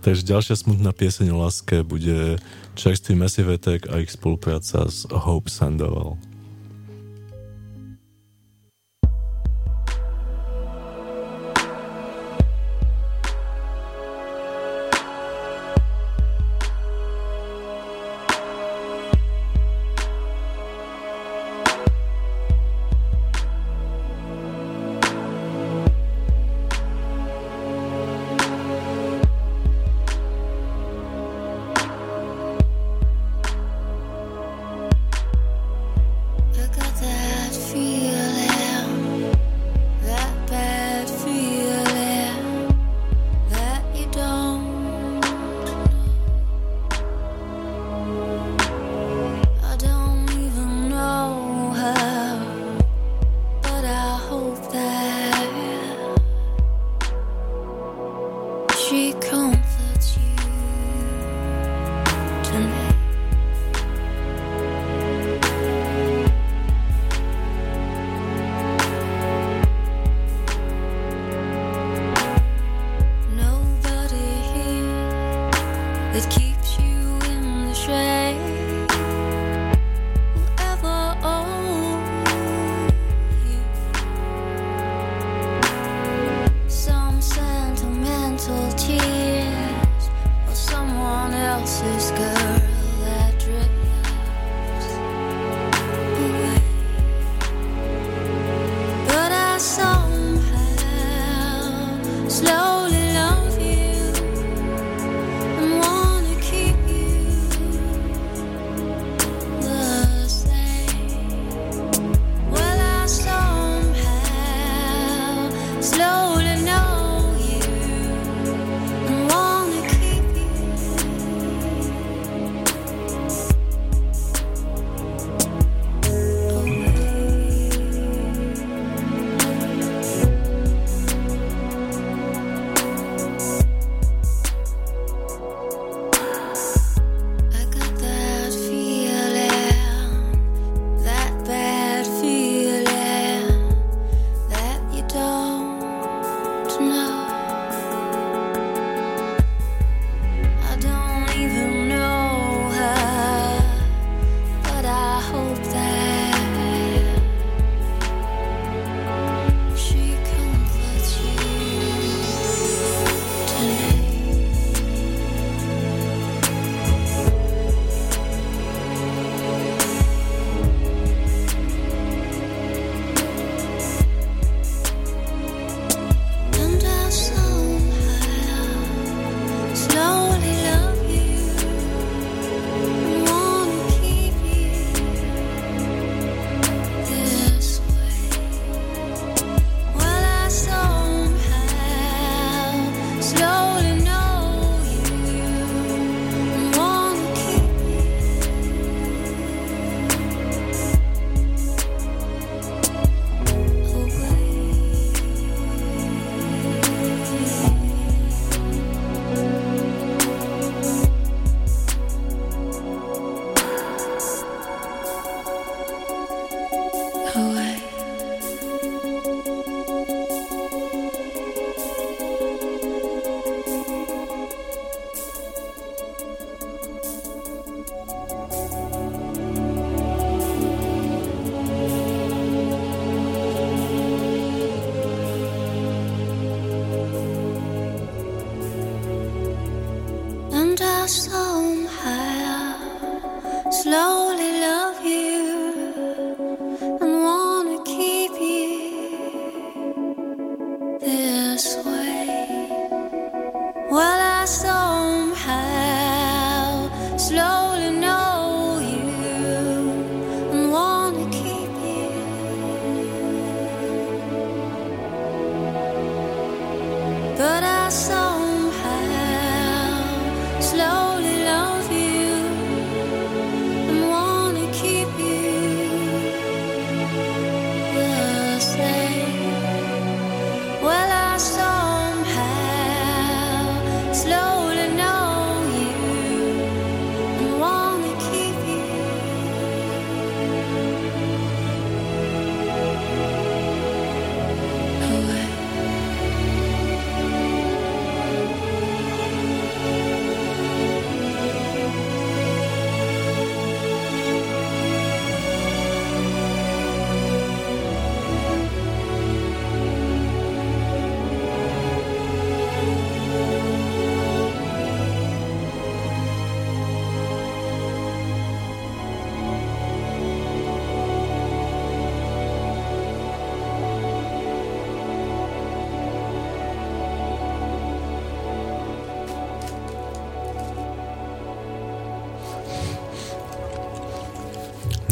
[0.03, 2.43] Takže ďalšia smutná pieseň o láske bude
[2.75, 6.19] čerstvý Massive Attack a ich spolupráca s Hope Sandoval.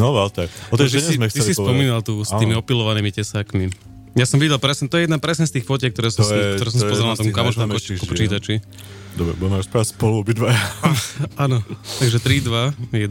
[0.01, 0.49] No, Walter.
[0.73, 1.69] O tej žene sme chceli si povedať.
[1.69, 3.69] spomínal tu s tými opilovanými tesákmi.
[4.17, 6.59] Ja som videl presne, to je jedna presne z tých fotiek, ktoré som, To je-
[6.59, 7.29] ktoré som to na tom
[7.79, 8.55] tých počítači.
[9.11, 10.59] Dobre, budeme rozprávať spolu obidvaja.
[11.45, 11.63] Áno,
[12.01, 13.11] takže 3, 2, 1.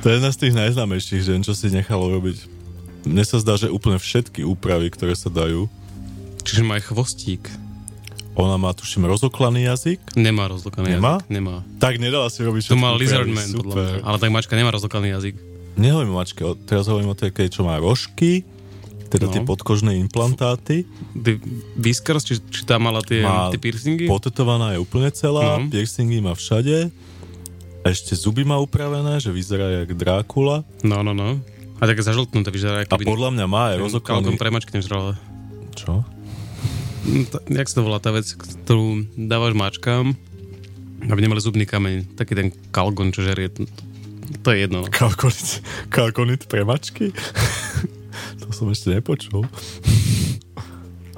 [0.00, 2.48] To je jedna z tých najznámejších žien, čo si nechalo robiť.
[3.04, 5.68] Mne sa zdá, že úplne všetky úpravy, ktoré sa dajú,
[6.40, 7.44] Čiže má aj chvostík.
[8.38, 9.98] Ona má, tuším, rozoklaný jazyk.
[10.14, 11.18] Nemá rozoklaný nemá?
[11.18, 11.30] jazyk.
[11.34, 11.56] Nemá?
[11.82, 12.78] Tak nedala si robiť všetko.
[12.78, 13.94] To mal Lizardman, podľa mňa.
[14.06, 15.34] Ale tak mačka nemá rozoklaný jazyk.
[15.74, 18.46] Nehovorím o mačke, teraz hovorím o tej, čo má rožky,
[19.10, 19.32] teda no.
[19.34, 20.86] tie podkožné implantáty.
[21.18, 21.42] Ty
[21.74, 24.06] Whiskers, či, či tá mala tie, má tie piercingy?
[24.06, 25.66] potetovaná je úplne celá, no.
[25.66, 26.94] piercingy má všade.
[27.82, 30.62] Ešte zuby má upravené, že vyzerá jak Drákula.
[30.84, 31.40] No, no, no.
[31.80, 32.84] A také zažltnuté vyzerá.
[32.84, 34.20] A podľa mňa má aj rozoklaný...
[34.20, 35.16] Kalkom premačky nežrala.
[35.72, 36.04] Čo?
[37.30, 40.14] Ta- Jak sa to volá tá vec, ktorú dávaš mačkám,
[41.10, 42.14] aby nemali zubný kameň.
[42.14, 43.50] Taký ten kalgon, čo žerie.
[43.50, 43.66] To,
[44.44, 44.84] to je jedno.
[44.84, 44.90] No.
[44.90, 47.10] Kalkonit, kalkonit premačky?
[48.40, 49.48] to som ešte nepočul.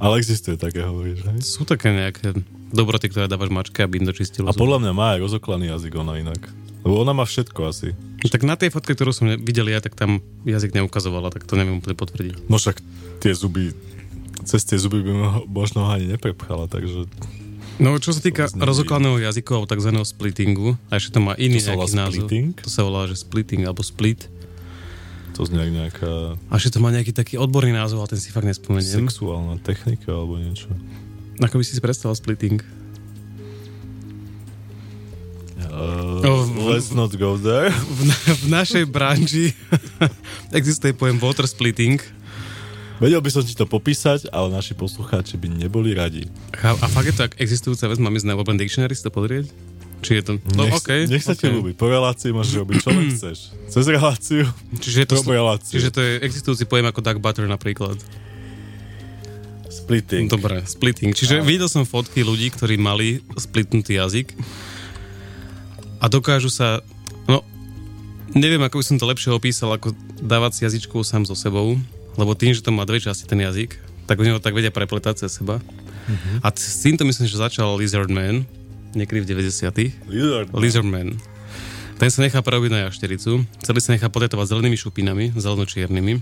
[0.02, 1.38] Ale existuje také, hovoríš, hej?
[1.46, 2.34] Sú také nejaké
[2.74, 6.18] dobroty, ktoré dávaš mačke, aby im dočistilo A podľa mňa má aj rozoklaný jazyk ona
[6.18, 6.42] inak.
[6.82, 7.94] Lebo ona má všetko asi.
[8.26, 11.78] Tak na tej fotke, ktorú som videl ja, tak tam jazyk neukazovala, tak to neviem
[11.78, 12.50] úplne potvrdiť.
[12.50, 12.82] No však
[13.22, 13.70] tie zuby,
[14.44, 17.06] cez tie zuby by mo- možno ho ani neprepchala, takže
[17.74, 18.46] No, čo sa týka
[19.18, 19.90] jazyku alebo tzv.
[20.04, 22.14] splittingu, a ešte to má iný To nejaký názov.
[22.20, 22.46] splitting?
[22.58, 24.28] To sa volá, že splitting alebo split.
[25.32, 26.12] to znie jak nejaká
[26.46, 29.08] A ešte to má nejaký taký odborný názov, ale ten si fakt nespomeniem.
[29.08, 30.68] sexuálna technika alebo niečo.
[31.40, 32.60] Ako by si si predstavoval splitting?
[35.62, 37.72] Uh, Oh, let's not go there.
[37.72, 39.56] V, na, v našej branži
[40.52, 41.98] existuje pojem water splitting.
[43.02, 46.30] Vedel by som ti to popísať, ale naši poslucháči by neboli radi.
[46.62, 49.50] A, a fakt je to existujúca vec, máme ísť na Urban Dictionary si to pozrieť?
[50.06, 50.32] Či je to...
[50.54, 51.54] No, nech, okay, nech sa ti okay.
[51.54, 51.74] ľúbi.
[51.74, 53.38] Po relácii môžeš robiť, čo len chceš.
[53.74, 54.46] Cez reláciu,
[54.78, 55.74] Čiže je to, reláciu.
[55.74, 57.98] čiže to je existujúci pojem ako duck butter napríklad.
[59.66, 60.30] Splitting.
[60.30, 61.10] Dobre, splitting.
[61.10, 64.30] Čiže videl som fotky ľudí, ktorí mali splitnutý jazyk
[65.98, 66.86] a dokážu sa,
[67.26, 67.42] no,
[68.30, 69.90] neviem, ako by som to lepšie opísal, ako
[70.22, 71.78] dávať si jazyčkou sám so sebou,
[72.16, 75.24] lebo tým, že to má dve časti ten jazyk, tak oni ho tak vedia prepletať
[75.24, 75.62] cez seba.
[76.42, 78.44] A t- s týmto myslím, že začal Lizard Man,
[78.92, 80.48] niekedy v 90 Lizard.
[80.52, 81.16] Lizard Man.
[81.96, 86.18] Ten sa nechá prerobiť na jaštericu, celý sa nechá potetovať zelenými šupinami, zeleno-čiernymi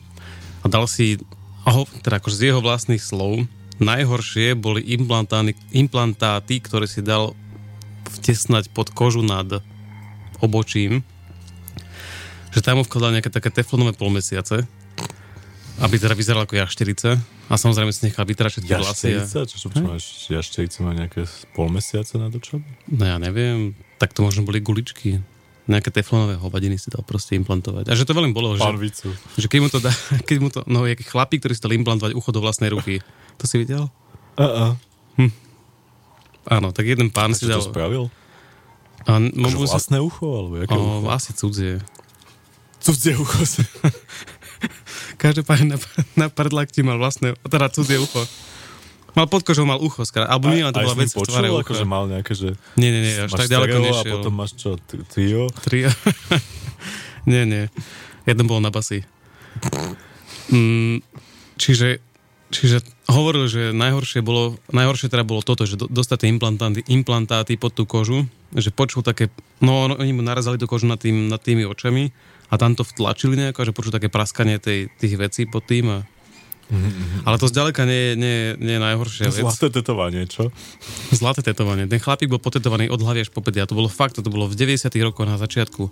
[0.60, 1.16] a dal si,
[1.64, 3.48] aho, teda akože z jeho vlastných slov,
[3.80, 4.84] najhoršie boli
[5.72, 7.32] implantáty, ktoré si dal
[8.20, 9.64] vtesnať pod kožu nad
[10.44, 11.00] obočím,
[12.52, 14.68] že tam mu vkladal nejaké také teflonové polmesiace,
[15.80, 17.16] aby teda vyzeral ako jašterica
[17.48, 19.16] a samozrejme si nechal vytračať tie vlasy.
[19.16, 19.24] A...
[19.24, 19.38] Jašterica?
[19.48, 20.04] Čo, čo, čo máš?
[20.28, 21.24] Jašterica má nejaké
[21.56, 22.60] pol mesiace na to, čo?
[22.92, 25.24] No ja neviem, tak to možno boli guličky.
[25.70, 27.88] Nejaké teflonové hovadiny si dal proste implantovať.
[27.88, 29.14] A že to veľmi bolo, že, Pán Vicu.
[29.38, 29.92] že keď mu to dá,
[30.28, 33.00] keď mu to, no jaký chlapík, ktorý si dal implantovať ucho do vlastnej ruky.
[33.40, 33.88] To si videl?
[34.36, 34.76] Uh-uh.
[36.48, 37.60] Áno, tak jeden pán A si dal...
[37.60, 38.08] to spravil?
[39.04, 40.26] A, možno vlastné ucho?
[40.28, 41.08] Alebo jaké o, ucho?
[41.12, 41.80] asi cudzie.
[42.80, 43.40] Cudzie ucho.
[45.20, 45.78] Každopádne na,
[46.16, 48.24] na prdlakti mal vlastné, teda cudzie ucho.
[49.10, 50.30] Mal pod kožou, mal ucho, skrátka.
[50.30, 51.60] Alebo nie, to bola vec v tvare ucha.
[51.60, 54.06] akože mal nejaké, že Nie, nie, nie, až tak ďaleko nešiel.
[54.06, 54.78] a potom máš čo,
[55.10, 55.50] trio?
[55.60, 55.90] Trio.
[57.30, 57.64] nie, nie.
[58.22, 59.02] Jeden bol na basy.
[60.48, 61.02] Mm,
[61.56, 61.98] čiže,
[62.48, 67.54] čiže hovoril, že najhoršie bolo, najhoršie teda bolo toto, že do, dostať tie implantáty, implantáty
[67.54, 71.26] pod tú kožu, že počul také, no on- oni mu narazali tú kožu nad, tým,
[71.26, 72.10] nad tými očami
[72.50, 75.98] a tam to vtlačili nejako, že počul také praskanie tej, tých vecí pod tým a
[77.26, 79.42] ale to zďaleka nie, je- nie, nie je najhoršia vec.
[79.42, 80.54] Zlaté tetovanie, čo?
[81.10, 81.90] Zlaté tetovanie.
[81.90, 84.46] Ten chlapík bol potetovaný od hlavy až po pety a to bolo fakt, to bolo
[84.46, 85.90] v 90 rokoch na začiatku.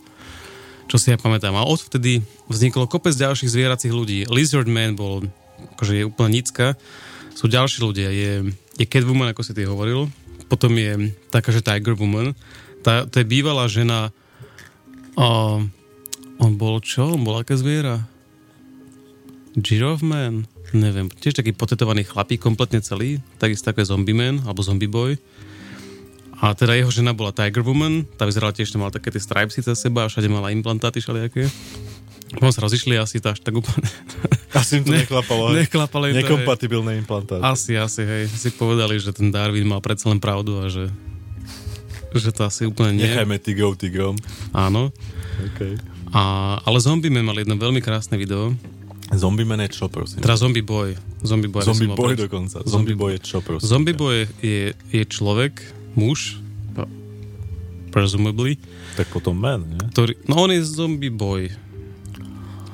[0.87, 1.53] Čo si ja pamätám.
[1.59, 4.31] A odvtedy vzniklo kopec ďalších zvieracích ľudí.
[4.31, 5.27] Lizard Man bol,
[5.77, 6.79] akože je úplne nicka.
[7.35, 8.09] Sú ďalší ľudia.
[8.15, 10.07] Je, je Catwoman, ako si ty hovoril.
[10.47, 12.39] Potom je taká, že Tiger Woman.
[12.87, 14.15] Tá, to je bývalá žena
[15.19, 15.59] a
[16.39, 17.15] on bol čo?
[17.15, 18.03] On bol aké zviera?
[19.59, 20.47] Giraffe Man?
[20.77, 25.17] Neviem, tiež taký potetovaný chlapík, kompletne celý, takisto ako je Zombie Man, alebo Zombie Boy.
[26.39, 29.65] A teda jeho žena bola Tiger Woman, tá vyzerala tiež, že mala také tie stripesy
[29.65, 31.51] cez seba a všade mala implantáty všelijaké.
[32.37, 33.89] Potom sa rozišli asi to až tak úplne...
[34.53, 35.57] Asi im to Ne- neklapalo.
[35.57, 36.21] Neklapalo im to.
[36.21, 37.43] Nekompatibilné implantáty.
[37.43, 38.29] Asi, asi, hej.
[38.29, 40.93] Si povedali, že ten Darwin mal predsa len pravdu a že
[42.17, 43.05] že to asi úplne nie.
[43.05, 44.17] Nechajme tigrov tigrom.
[44.57, 44.89] Áno.
[45.53, 45.77] Okay.
[46.13, 46.23] A,
[46.65, 48.57] ale Zombie Man mal jedno veľmi krásne video.
[49.09, 50.21] Zombie Man je čo, prosím?
[50.21, 50.97] Teda Zombie Boy.
[51.25, 51.65] Zombie Boy.
[51.65, 52.61] Zombie Boy dokonca.
[52.65, 53.65] Zombie Zombie Boy je čo, prosím?
[53.65, 55.65] Zombie Boy je, je človek,
[55.97, 56.37] muž,
[57.91, 58.61] presumably,
[58.95, 59.85] Tak potom Man, nie?
[59.91, 61.49] ktorý, no on je zombie boy.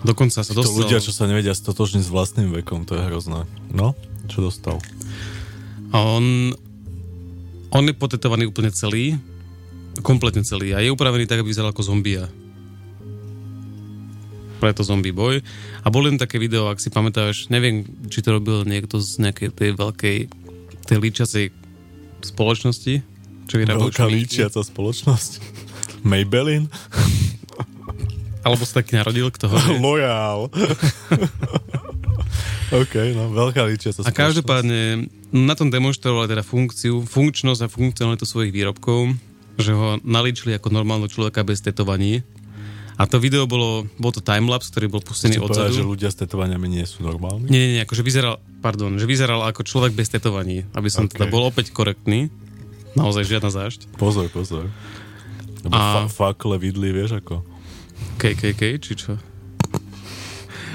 [0.05, 0.85] Dokonca sa To dostal...
[0.85, 3.49] ľudia, čo sa nevedia stotožniť s vlastným vekom, to je hrozné.
[3.73, 3.97] No,
[4.29, 4.77] čo dostal?
[5.95, 6.53] A on,
[7.73, 9.17] on je potetovaný úplne celý,
[10.05, 12.29] kompletne celý a je upravený tak, aby vyzeral ako zombia.
[14.65, 15.45] Preto zombie boy.
[15.85, 19.53] A bol len také video, ak si pamätáš, neviem, či to robil niekto z nejakej
[19.53, 20.17] tej veľkej,
[20.89, 21.53] tej líčacej
[22.25, 22.95] spoločnosti,
[23.45, 25.45] čo vyrábajú Veľká líčiaca spoločnosť.
[26.09, 26.73] Maybelline?
[28.41, 29.77] Alebo sa taký narodil, kto ho vie.
[29.85, 30.49] Loyal.
[32.81, 38.25] OK, no, veľká líčia sa A každopádne na tom demonstrovali teda funkciu, funkčnosť a funkcionalitu
[38.25, 39.13] svojich výrobkov,
[39.61, 42.25] že ho nalíčili ako normálneho človeka bez tetovaní.
[42.95, 45.91] A to video bolo, bol to timelapse, ktorý bol pustený Chcete povedať, že odzadu.
[45.91, 47.51] ľudia s tetovaniami nie sú normálni?
[47.51, 51.13] Nie, nie, nie, akože vyzeral, pardon, že vyzeral ako človek bez tetovaní, aby som OK.
[51.13, 52.31] teda bol opäť korektný.
[52.95, 53.99] Naozaj žiadna zášť.
[53.99, 54.71] Pozor, pozor.
[55.61, 57.43] Lebo A- fa- fakle vidli, vieš ako?
[58.17, 59.19] KKK, či čo?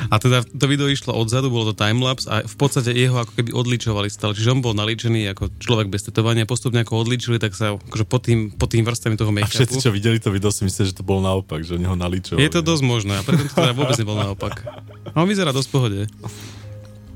[0.10, 3.54] A teda to video išlo odzadu, bolo to timelapse a v podstate jeho ako keby
[3.54, 4.34] odličovali stále.
[4.34, 8.26] Čiže on bol nalíčený ako človek bez tetovania, postupne ako odličili, tak sa akože pod
[8.26, 11.06] tým, pod tým vrstami toho A všetci, čo videli to video, si mysleli, že to
[11.06, 12.42] bolo naopak, že oni ho naličovali.
[12.42, 14.66] Je to dosť možné a preto to teda vôbec nebol naopak.
[15.14, 16.00] A on vyzerá dosť v pohode.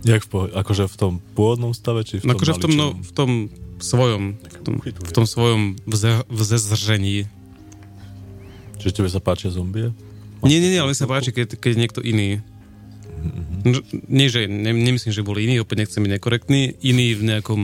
[0.06, 0.52] Jak v pohode?
[0.54, 3.30] Akože v tom pôvodnom stave, či v tom No akože v tom, no, v tom
[3.82, 7.26] svojom, v tom, v tom svojom vze, vzezržení.
[8.78, 9.90] Čiže tebe sa páčia zombie?
[10.44, 12.44] Nie, nie, nie, ale mi sa páči, keď, keď niekto iný.
[13.64, 13.80] No,
[14.12, 17.62] Nie, že ne, nemyslím, že boli iní, opäť nechcem byť nekorektný, iní v nejakom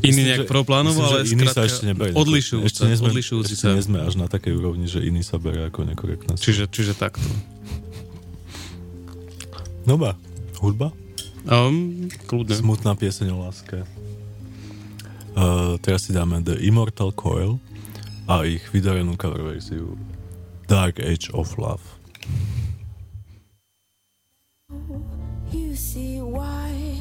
[0.00, 2.16] iný nejak proplánovo, ale iný sa ešte neberie.
[2.16, 3.76] odlišujúci ešte sa, sme, odlišujúci ešte sa.
[3.76, 6.40] nie sme až na takej úrovni, že iný sa berie ako nekorektná.
[6.40, 7.24] Čiže, čiže takto.
[9.84, 10.16] Dobre,
[10.60, 10.92] hudba?
[11.48, 12.56] Um, kľudne.
[12.56, 13.84] Smutná pieseň o láske.
[15.36, 17.60] Uh, teraz si dáme The Immortal Coil
[18.28, 19.96] a ich vydarenú cover verziu
[20.68, 21.99] Dark Age of Love.
[25.50, 27.00] You see why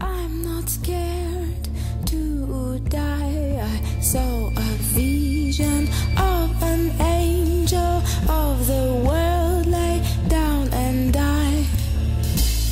[0.00, 1.68] I'm not scared
[2.06, 3.60] to die.
[3.62, 5.86] I saw a vision
[6.18, 11.64] of an angel of the world lay down and die.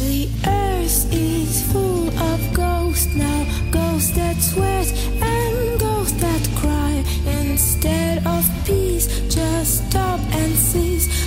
[0.01, 4.89] The earth is full of ghosts now, ghosts that sweat
[5.23, 7.05] and ghosts that cry.
[7.43, 11.22] Instead of peace, just stop and cease.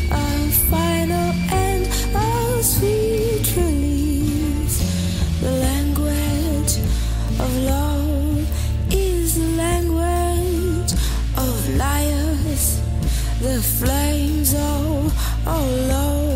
[13.45, 16.34] The flames of our love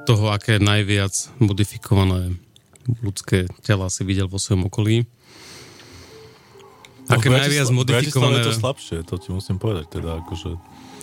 [0.00, 2.32] od toho, aké najviac modifikované
[2.98, 5.04] ľudské tela si videl vo svojom okolí.
[7.06, 8.40] Aké No, v najviac modifikované...
[8.40, 9.92] je to slabšie, to ti musím povedať.
[9.92, 10.56] Teda akože,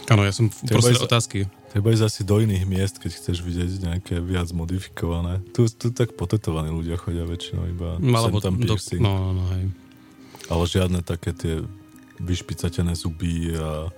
[0.08, 1.40] Áno, ja som ísť- otázky.
[1.70, 5.44] treba ísť asi do iných miest, keď chceš vidieť nejaké viac modifikované.
[5.52, 8.98] Tu, tu tak potetovaní ľudia chodia väčšinou iba No, Alebo tam do, piercing.
[8.98, 9.68] no, no, no, hej.
[10.48, 11.60] Ale žiadne také tie
[12.18, 13.92] vyšpicatené zuby a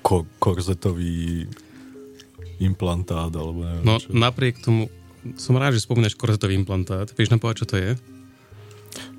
[0.00, 1.48] ko- korzetový
[2.60, 4.10] implantát, alebo neviem No, čo.
[4.10, 4.90] napriek tomu,
[5.34, 7.10] som rád, že spomínaš korzetový implantát.
[7.12, 7.90] Vieš nám povedať, čo to je?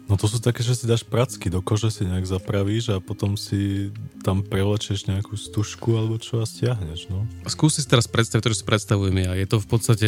[0.09, 3.37] No to sú také, že si dáš pracky do kože, si nejak zapravíš a potom
[3.37, 3.93] si
[4.25, 7.29] tam prelečieš nejakú stužku alebo čo a stiahneš, no.
[7.45, 9.37] Skús si teraz predstaviť to, čo si predstavujem ja.
[9.37, 10.07] Je to v podstate...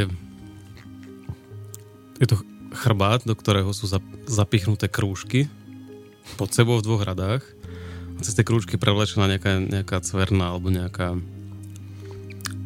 [2.18, 2.42] Je to
[2.74, 5.50] chrbát, do ktorého sú zap- zapichnuté krúžky
[6.38, 7.46] pod sebou v dvoch radách.
[8.18, 11.18] A cez tie krúžky prevlečená nejaká, nejaká cverna alebo nejaká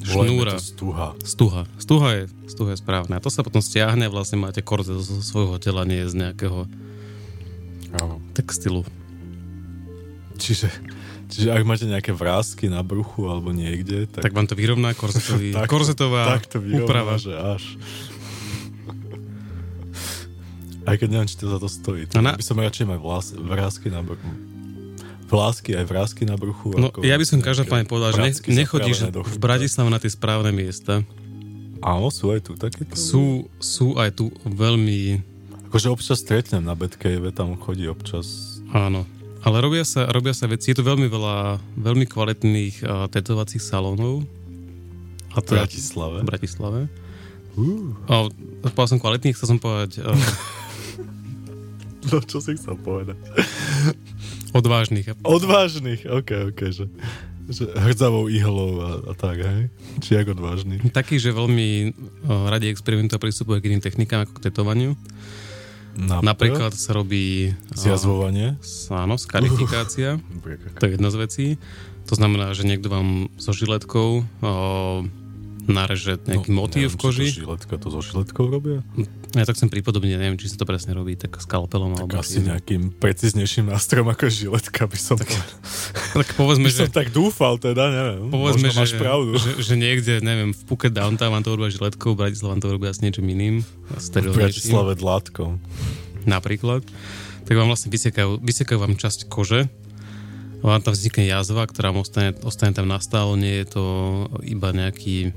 [0.08, 0.53] šnúra.
[0.56, 1.08] stuha.
[1.20, 1.62] Stuha.
[1.76, 3.14] Stuha je, stuha je správne.
[3.14, 6.70] A to sa potom stiahne vlastne máte korzet zo svojho tela, nie z nejakého
[7.95, 8.22] Áno.
[8.32, 8.86] textilu.
[10.36, 10.68] Čiže,
[11.28, 15.51] čiže ak máte nejaké vrázky na bruchu alebo niekde, tak, Tak vám to vyrovná korzetový,
[15.56, 17.14] Tak to- korzetová tak to vyrovná, úprava.
[17.16, 17.64] že až.
[20.86, 22.06] Aj keď neviem, či to za to stojí.
[22.06, 23.01] Tak na- by som radšej mal
[23.34, 24.30] vrázky na bruchu.
[25.26, 26.78] Vlásky aj vrázky na bruchu.
[26.78, 29.38] No, ako ja by som každopádne povedal, že nech, nechodíš v.
[29.41, 31.01] Bratislave na tie správne miesta.
[31.82, 32.93] Áno, sú aj tu takéto.
[32.93, 35.21] Sú, sú aj tu veľmi,
[35.69, 38.57] Akože občas stretnem na Batcave, tam chodí občas.
[38.73, 39.05] áno,
[39.45, 44.26] ale robia sa, robia sa veci, je tu veľmi veľa veľmi kvalitných uh, tetovacích salónov.
[45.36, 46.23] A to Bratislave.
[46.23, 46.80] v Bratislave.
[47.53, 48.30] Uh, A,
[48.73, 50.15] povedal som kvalitných, chcel som povedať uh,
[52.09, 53.17] no čo si chcel povedať?
[54.56, 55.06] Odvážnych.
[55.22, 56.86] Odvážnych, ok, ok, že,
[57.45, 59.68] že hrdzavou ihlou a, a tak, hej?
[59.99, 60.80] Či jak odvážny?
[60.89, 64.95] Taký, že veľmi uh, radi experimentujú a pristupujú k iným technikám ako k tetovaniu.
[65.95, 68.56] Napríklad sa robí uh, Zjazvovanie.
[68.60, 70.20] s- áno, skarifikácia.
[70.80, 71.45] To je jedna z vecí.
[72.06, 74.51] To znamená, že niekto vám so žiletkou o,
[75.66, 77.28] nareže nejaký no, motív v koži.
[77.34, 78.86] To žiletka, to so žiletkou robia?
[79.34, 82.39] Ja tak chcem prípodobne, neviem, či sa to presne robí, tak skalpelom Tak alebo asi
[82.39, 82.47] čím.
[82.53, 85.30] nejakým preciznejším nástrojom ako žiletka by som tak,
[86.16, 88.30] Tak povedzme, by že, som tak dúfal teda, neviem.
[88.32, 89.32] povedzme Možno máš že, pravdu.
[89.36, 92.91] že, že, niekde, neviem, v Phuket Downtown to robia žiletkou, v Bratislave vám to robia
[92.93, 93.55] s niečím iným.
[93.89, 94.32] v.
[94.32, 95.57] Bratislave dlátkom.
[96.30, 96.86] napríklad,
[97.45, 99.68] tak vám vlastne vysekajú, vysekajú vám časť kože,
[100.66, 103.84] vám tam vznikne jazva, ktorá ostane, ostane tam nastálo, nie je to
[104.41, 105.30] iba nejaký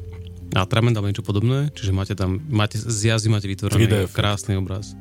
[0.57, 4.16] atrament alebo niečo podobné, čiže máte tam, máte, z jazvy máte 3D vytvorený efekt.
[4.16, 4.96] krásny obraz.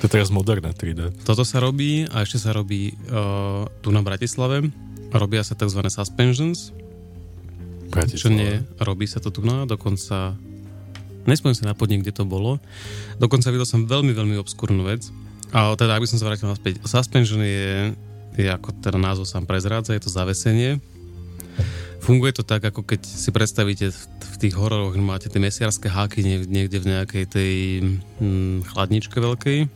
[0.00, 1.24] To je teraz moderné 3D.
[1.24, 4.68] Toto sa robí a ešte sa robí uh, tu na Bratislave.
[5.12, 5.80] Robia sa tzv.
[5.88, 6.72] suspensions,
[7.92, 10.36] čo nie, robí sa to tu na, dokonca
[11.26, 12.62] nespomínam sa na podnik, kde to bolo.
[13.18, 15.10] Dokonca videl som veľmi, veľmi obskúrnu vec.
[15.54, 16.82] A teda, aby som sa vrátil naspäť.
[16.86, 17.94] Suspension je,
[18.38, 20.82] je ako teda názov sám prezrádza, je to zavesenie.
[22.06, 26.46] Funguje to tak, ako keď si predstavíte v, tých hororoch, máte tie mesiarské háky nie-
[26.46, 27.54] niekde v nejakej tej
[28.22, 29.66] hm, chladničke veľkej.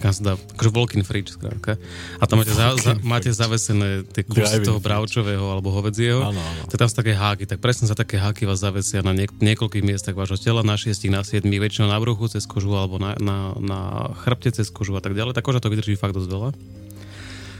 [0.00, 1.76] Kam sa dá, akože Volkin fridge, skrátka.
[2.22, 6.24] A tam máte, za, za, máte zavesené tie kusy toho bravčového alebo hovedzieho.
[6.24, 6.62] Áno, áno.
[6.70, 9.84] Tak tam sú také háky, tak presne za také háky vás zavesia na niek- niekoľkých
[9.84, 13.52] miestach vášho tela, na šiestich, na siedmich, väčšinou na bruchu cez kožu alebo na, na,
[13.60, 13.80] na
[14.24, 15.36] chrbte cez kožu a tak ďalej.
[15.36, 16.50] Tá koža to vydrží fakt dosť veľa.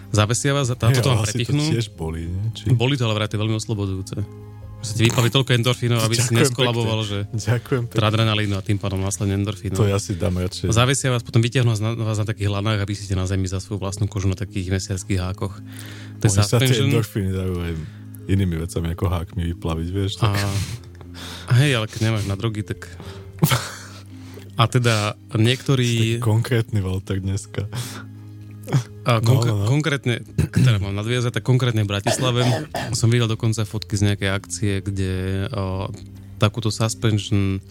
[0.08, 1.62] Zavesia vás, tá, Hej, toto ale vám asi to prepichnú.
[1.68, 2.44] tiež boli, nie?
[2.56, 2.72] Či...
[2.72, 4.16] Boli to ale vraj to je veľmi oslobodzujúce.
[4.78, 7.10] Že ti vypali toľko endorfínov, aby si Ďakujem neskolaboval, pekne.
[7.34, 8.06] že Ďakujem pekne.
[8.08, 9.74] adrenalínu a tým pádom následne endorfínov.
[9.74, 10.70] To ja si dám radšej.
[10.70, 13.58] Zavesia vás, potom vyťahnú vás na, vás na takých hlanách, aby ste na zemi za
[13.58, 15.58] svoju vlastnú kožu na takých mesiarských hákoch.
[16.18, 17.72] To je sa tie endorfíny dajú aj
[18.30, 20.12] inými vecami ako hákmi vyplaviť, vieš?
[20.22, 20.46] A, Tak...
[21.50, 22.86] a hej, ale keď nemáš na drogy, tak...
[24.58, 26.18] A teda niektorí...
[26.18, 27.70] Konkrétny Walter dneska.
[29.08, 29.66] A konk- no, no.
[29.66, 32.44] Konkrétne, ktoré mám nadviazať, tak konkrétne v Bratislave
[32.92, 35.12] som videl dokonca fotky z nejakej akcie, kde
[35.48, 35.88] o,
[36.36, 37.64] takúto suspension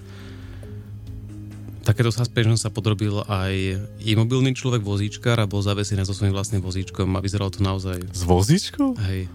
[1.88, 7.08] takéto suspension sa podrobil aj imobilný človek, vozíčkar a bol zavesený so svojím vlastným vozíčkom
[7.16, 9.00] a vyzeralo to naozaj, S vozíčkou?
[9.08, 9.32] hej,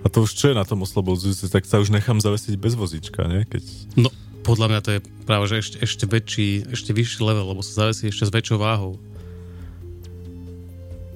[0.00, 1.52] A to už čo je na tom oslobodzujúce?
[1.52, 3.44] Tak sa už nechám zavesiť bez vozíčka, nie?
[3.44, 3.62] Keď...
[4.00, 4.08] no
[4.40, 8.08] podľa mňa to je práve, že ešte, ešte väčší, ešte vyšší level, lebo sa zavesí
[8.08, 8.96] ešte s väčšou váhou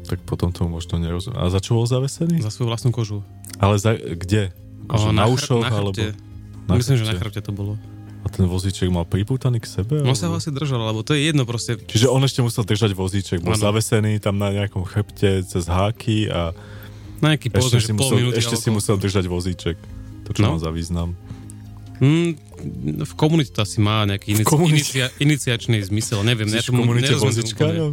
[0.05, 1.37] Tak potom tomu možno nerozumiem.
[1.37, 2.39] A za čo bol zavesený?
[2.39, 3.25] za svoju vlastnú kožu.
[3.57, 4.53] Ale za, kde?
[4.85, 5.63] Akože O, na, chr- ušoch?
[5.63, 5.93] na alebo...
[5.93, 6.07] chrbte.
[6.65, 7.21] Na Myslím, že na chrbte.
[7.35, 7.73] chrbte to bolo.
[8.21, 10.01] A ten vozíček mal pripútaný k sebe?
[10.01, 11.77] On sa ho alebo- asi držal, lebo to je jedno proste.
[11.79, 13.61] Čiže on ešte musel držať vozíček, bol Áno.
[13.63, 16.57] zavesený tam na nejakom chrbte cez háky a
[17.19, 19.77] Na nejaký ešte, povedzme, si musel, minúty ešte si alebo musel držať vozíček.
[20.25, 20.49] To čo No.
[20.51, 21.13] má za význam?
[21.95, 22.33] Hmm,
[22.99, 26.45] v komunite to asi má nejaký inici, inicia, iniciačný zmysel, neviem.
[26.47, 27.93] Si ja tomu komunite nerozumiem úplne.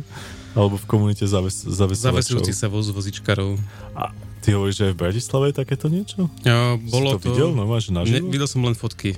[0.52, 2.44] Alebo v komunite zaves, zavesovačov?
[2.52, 3.56] Sa voz vozičkarov.
[3.96, 4.12] A
[4.44, 6.28] ty hovoríš, že aj v Bratislave je takéto niečo?
[6.44, 7.56] Ja, si bolo to, videl?
[7.56, 9.16] No máš Ne, videl som len fotky.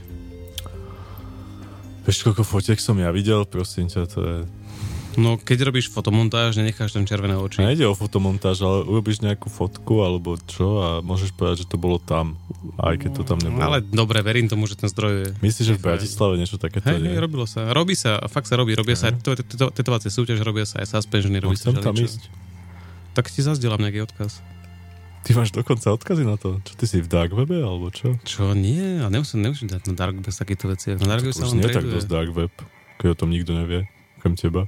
[2.03, 3.47] Vieš, koľko fotiek som ja videl?
[3.47, 4.37] Prosím ťa, to je...
[5.13, 7.61] No, keď robíš fotomontáž, nenecháš tam červené oči.
[7.61, 12.01] Nejde o fotomontáž, ale urobíš nejakú fotku alebo čo a môžeš povedať, že to bolo
[12.01, 12.33] tam,
[12.81, 13.61] aj keď to tam nebolo.
[13.61, 15.27] Ale dobre, verím tomu, že ten zdroj je...
[15.45, 17.13] Myslíš, že v Bratislave niečo takéto Hej, je?
[17.13, 17.69] hej, robilo sa.
[17.69, 18.73] Robí sa, fakt sa robí.
[18.73, 19.13] Robia sa
[19.73, 22.27] tetovacie súťaž, robia sa aj suspensiony, robí sa tam ísť.
[23.13, 24.41] Tak ti zazdielam nejaký odkaz.
[25.23, 26.59] Ty máš dokonca odkazy na to?
[26.67, 28.19] Čo ty si v dark webe, alebo čo?
[28.27, 30.99] Čo, nie, a nemusím, nemusím dať na dark bez takýchto veci.
[30.99, 32.51] Na dark To web sa len nie tak dosť dark web,
[32.99, 33.87] keď o tom nikto nevie,
[34.19, 34.67] okrem teba.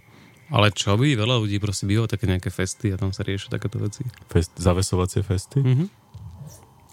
[0.53, 3.81] Ale čo by, veľa ľudí proste býva také nejaké festy a tam sa riešia takéto
[3.81, 4.05] veci.
[4.29, 5.61] Fest, zavesovacie festy?
[5.61, 5.85] Mhm.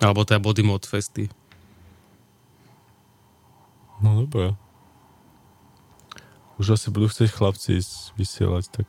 [0.02, 1.28] Alebo teda body mod festy.
[4.02, 4.56] No dobré.
[6.58, 8.88] Už asi budú chcieť chlapci ísť vysielať, tak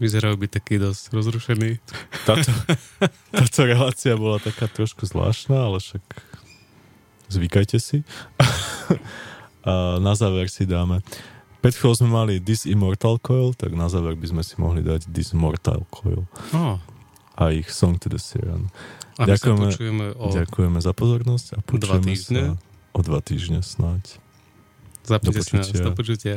[0.00, 1.76] Vyzerajú byť taký dosť rozrušený.
[2.24, 2.48] táto,
[3.36, 6.00] táto relácia bola taká trošku zvláštna, ale však
[7.28, 8.00] zvykajte si.
[9.60, 11.04] A na záver si dáme.
[11.60, 15.06] Pred chvíľou sme mali This Immortal Coil, tak na záver by sme si mohli dať
[15.06, 16.80] This Mortal Coil Oh,
[17.36, 18.72] a ich Song to the Siren.
[19.16, 20.32] a Ďakujeme- počujeme o...
[20.32, 22.40] Ďakujeme za pozornosť a Dva počujeme týždne.
[22.40, 22.52] sa
[22.90, 24.16] o dva týždne snáď.
[25.02, 25.68] Zapnite do si nás.
[25.68, 25.84] počutia.
[25.84, 26.36] Do počutia.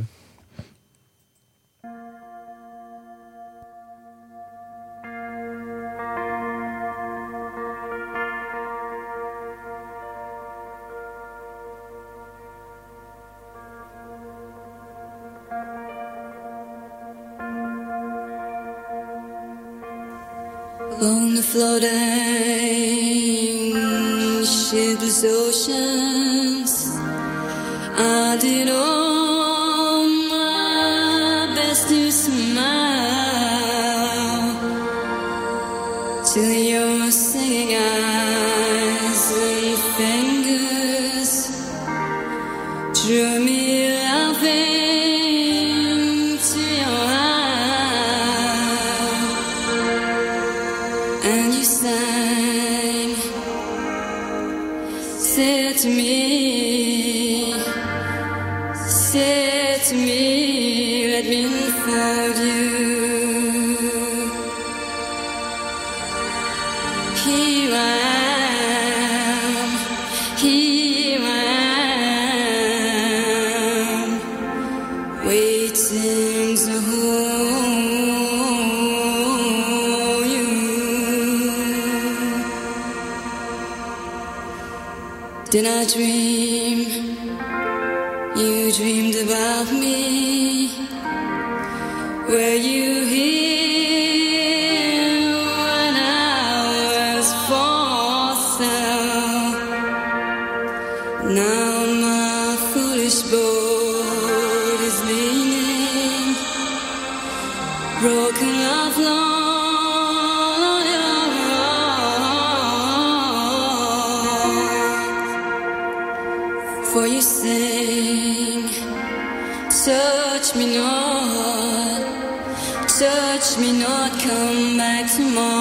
[123.43, 125.52] Touch me not, come back tomorrow.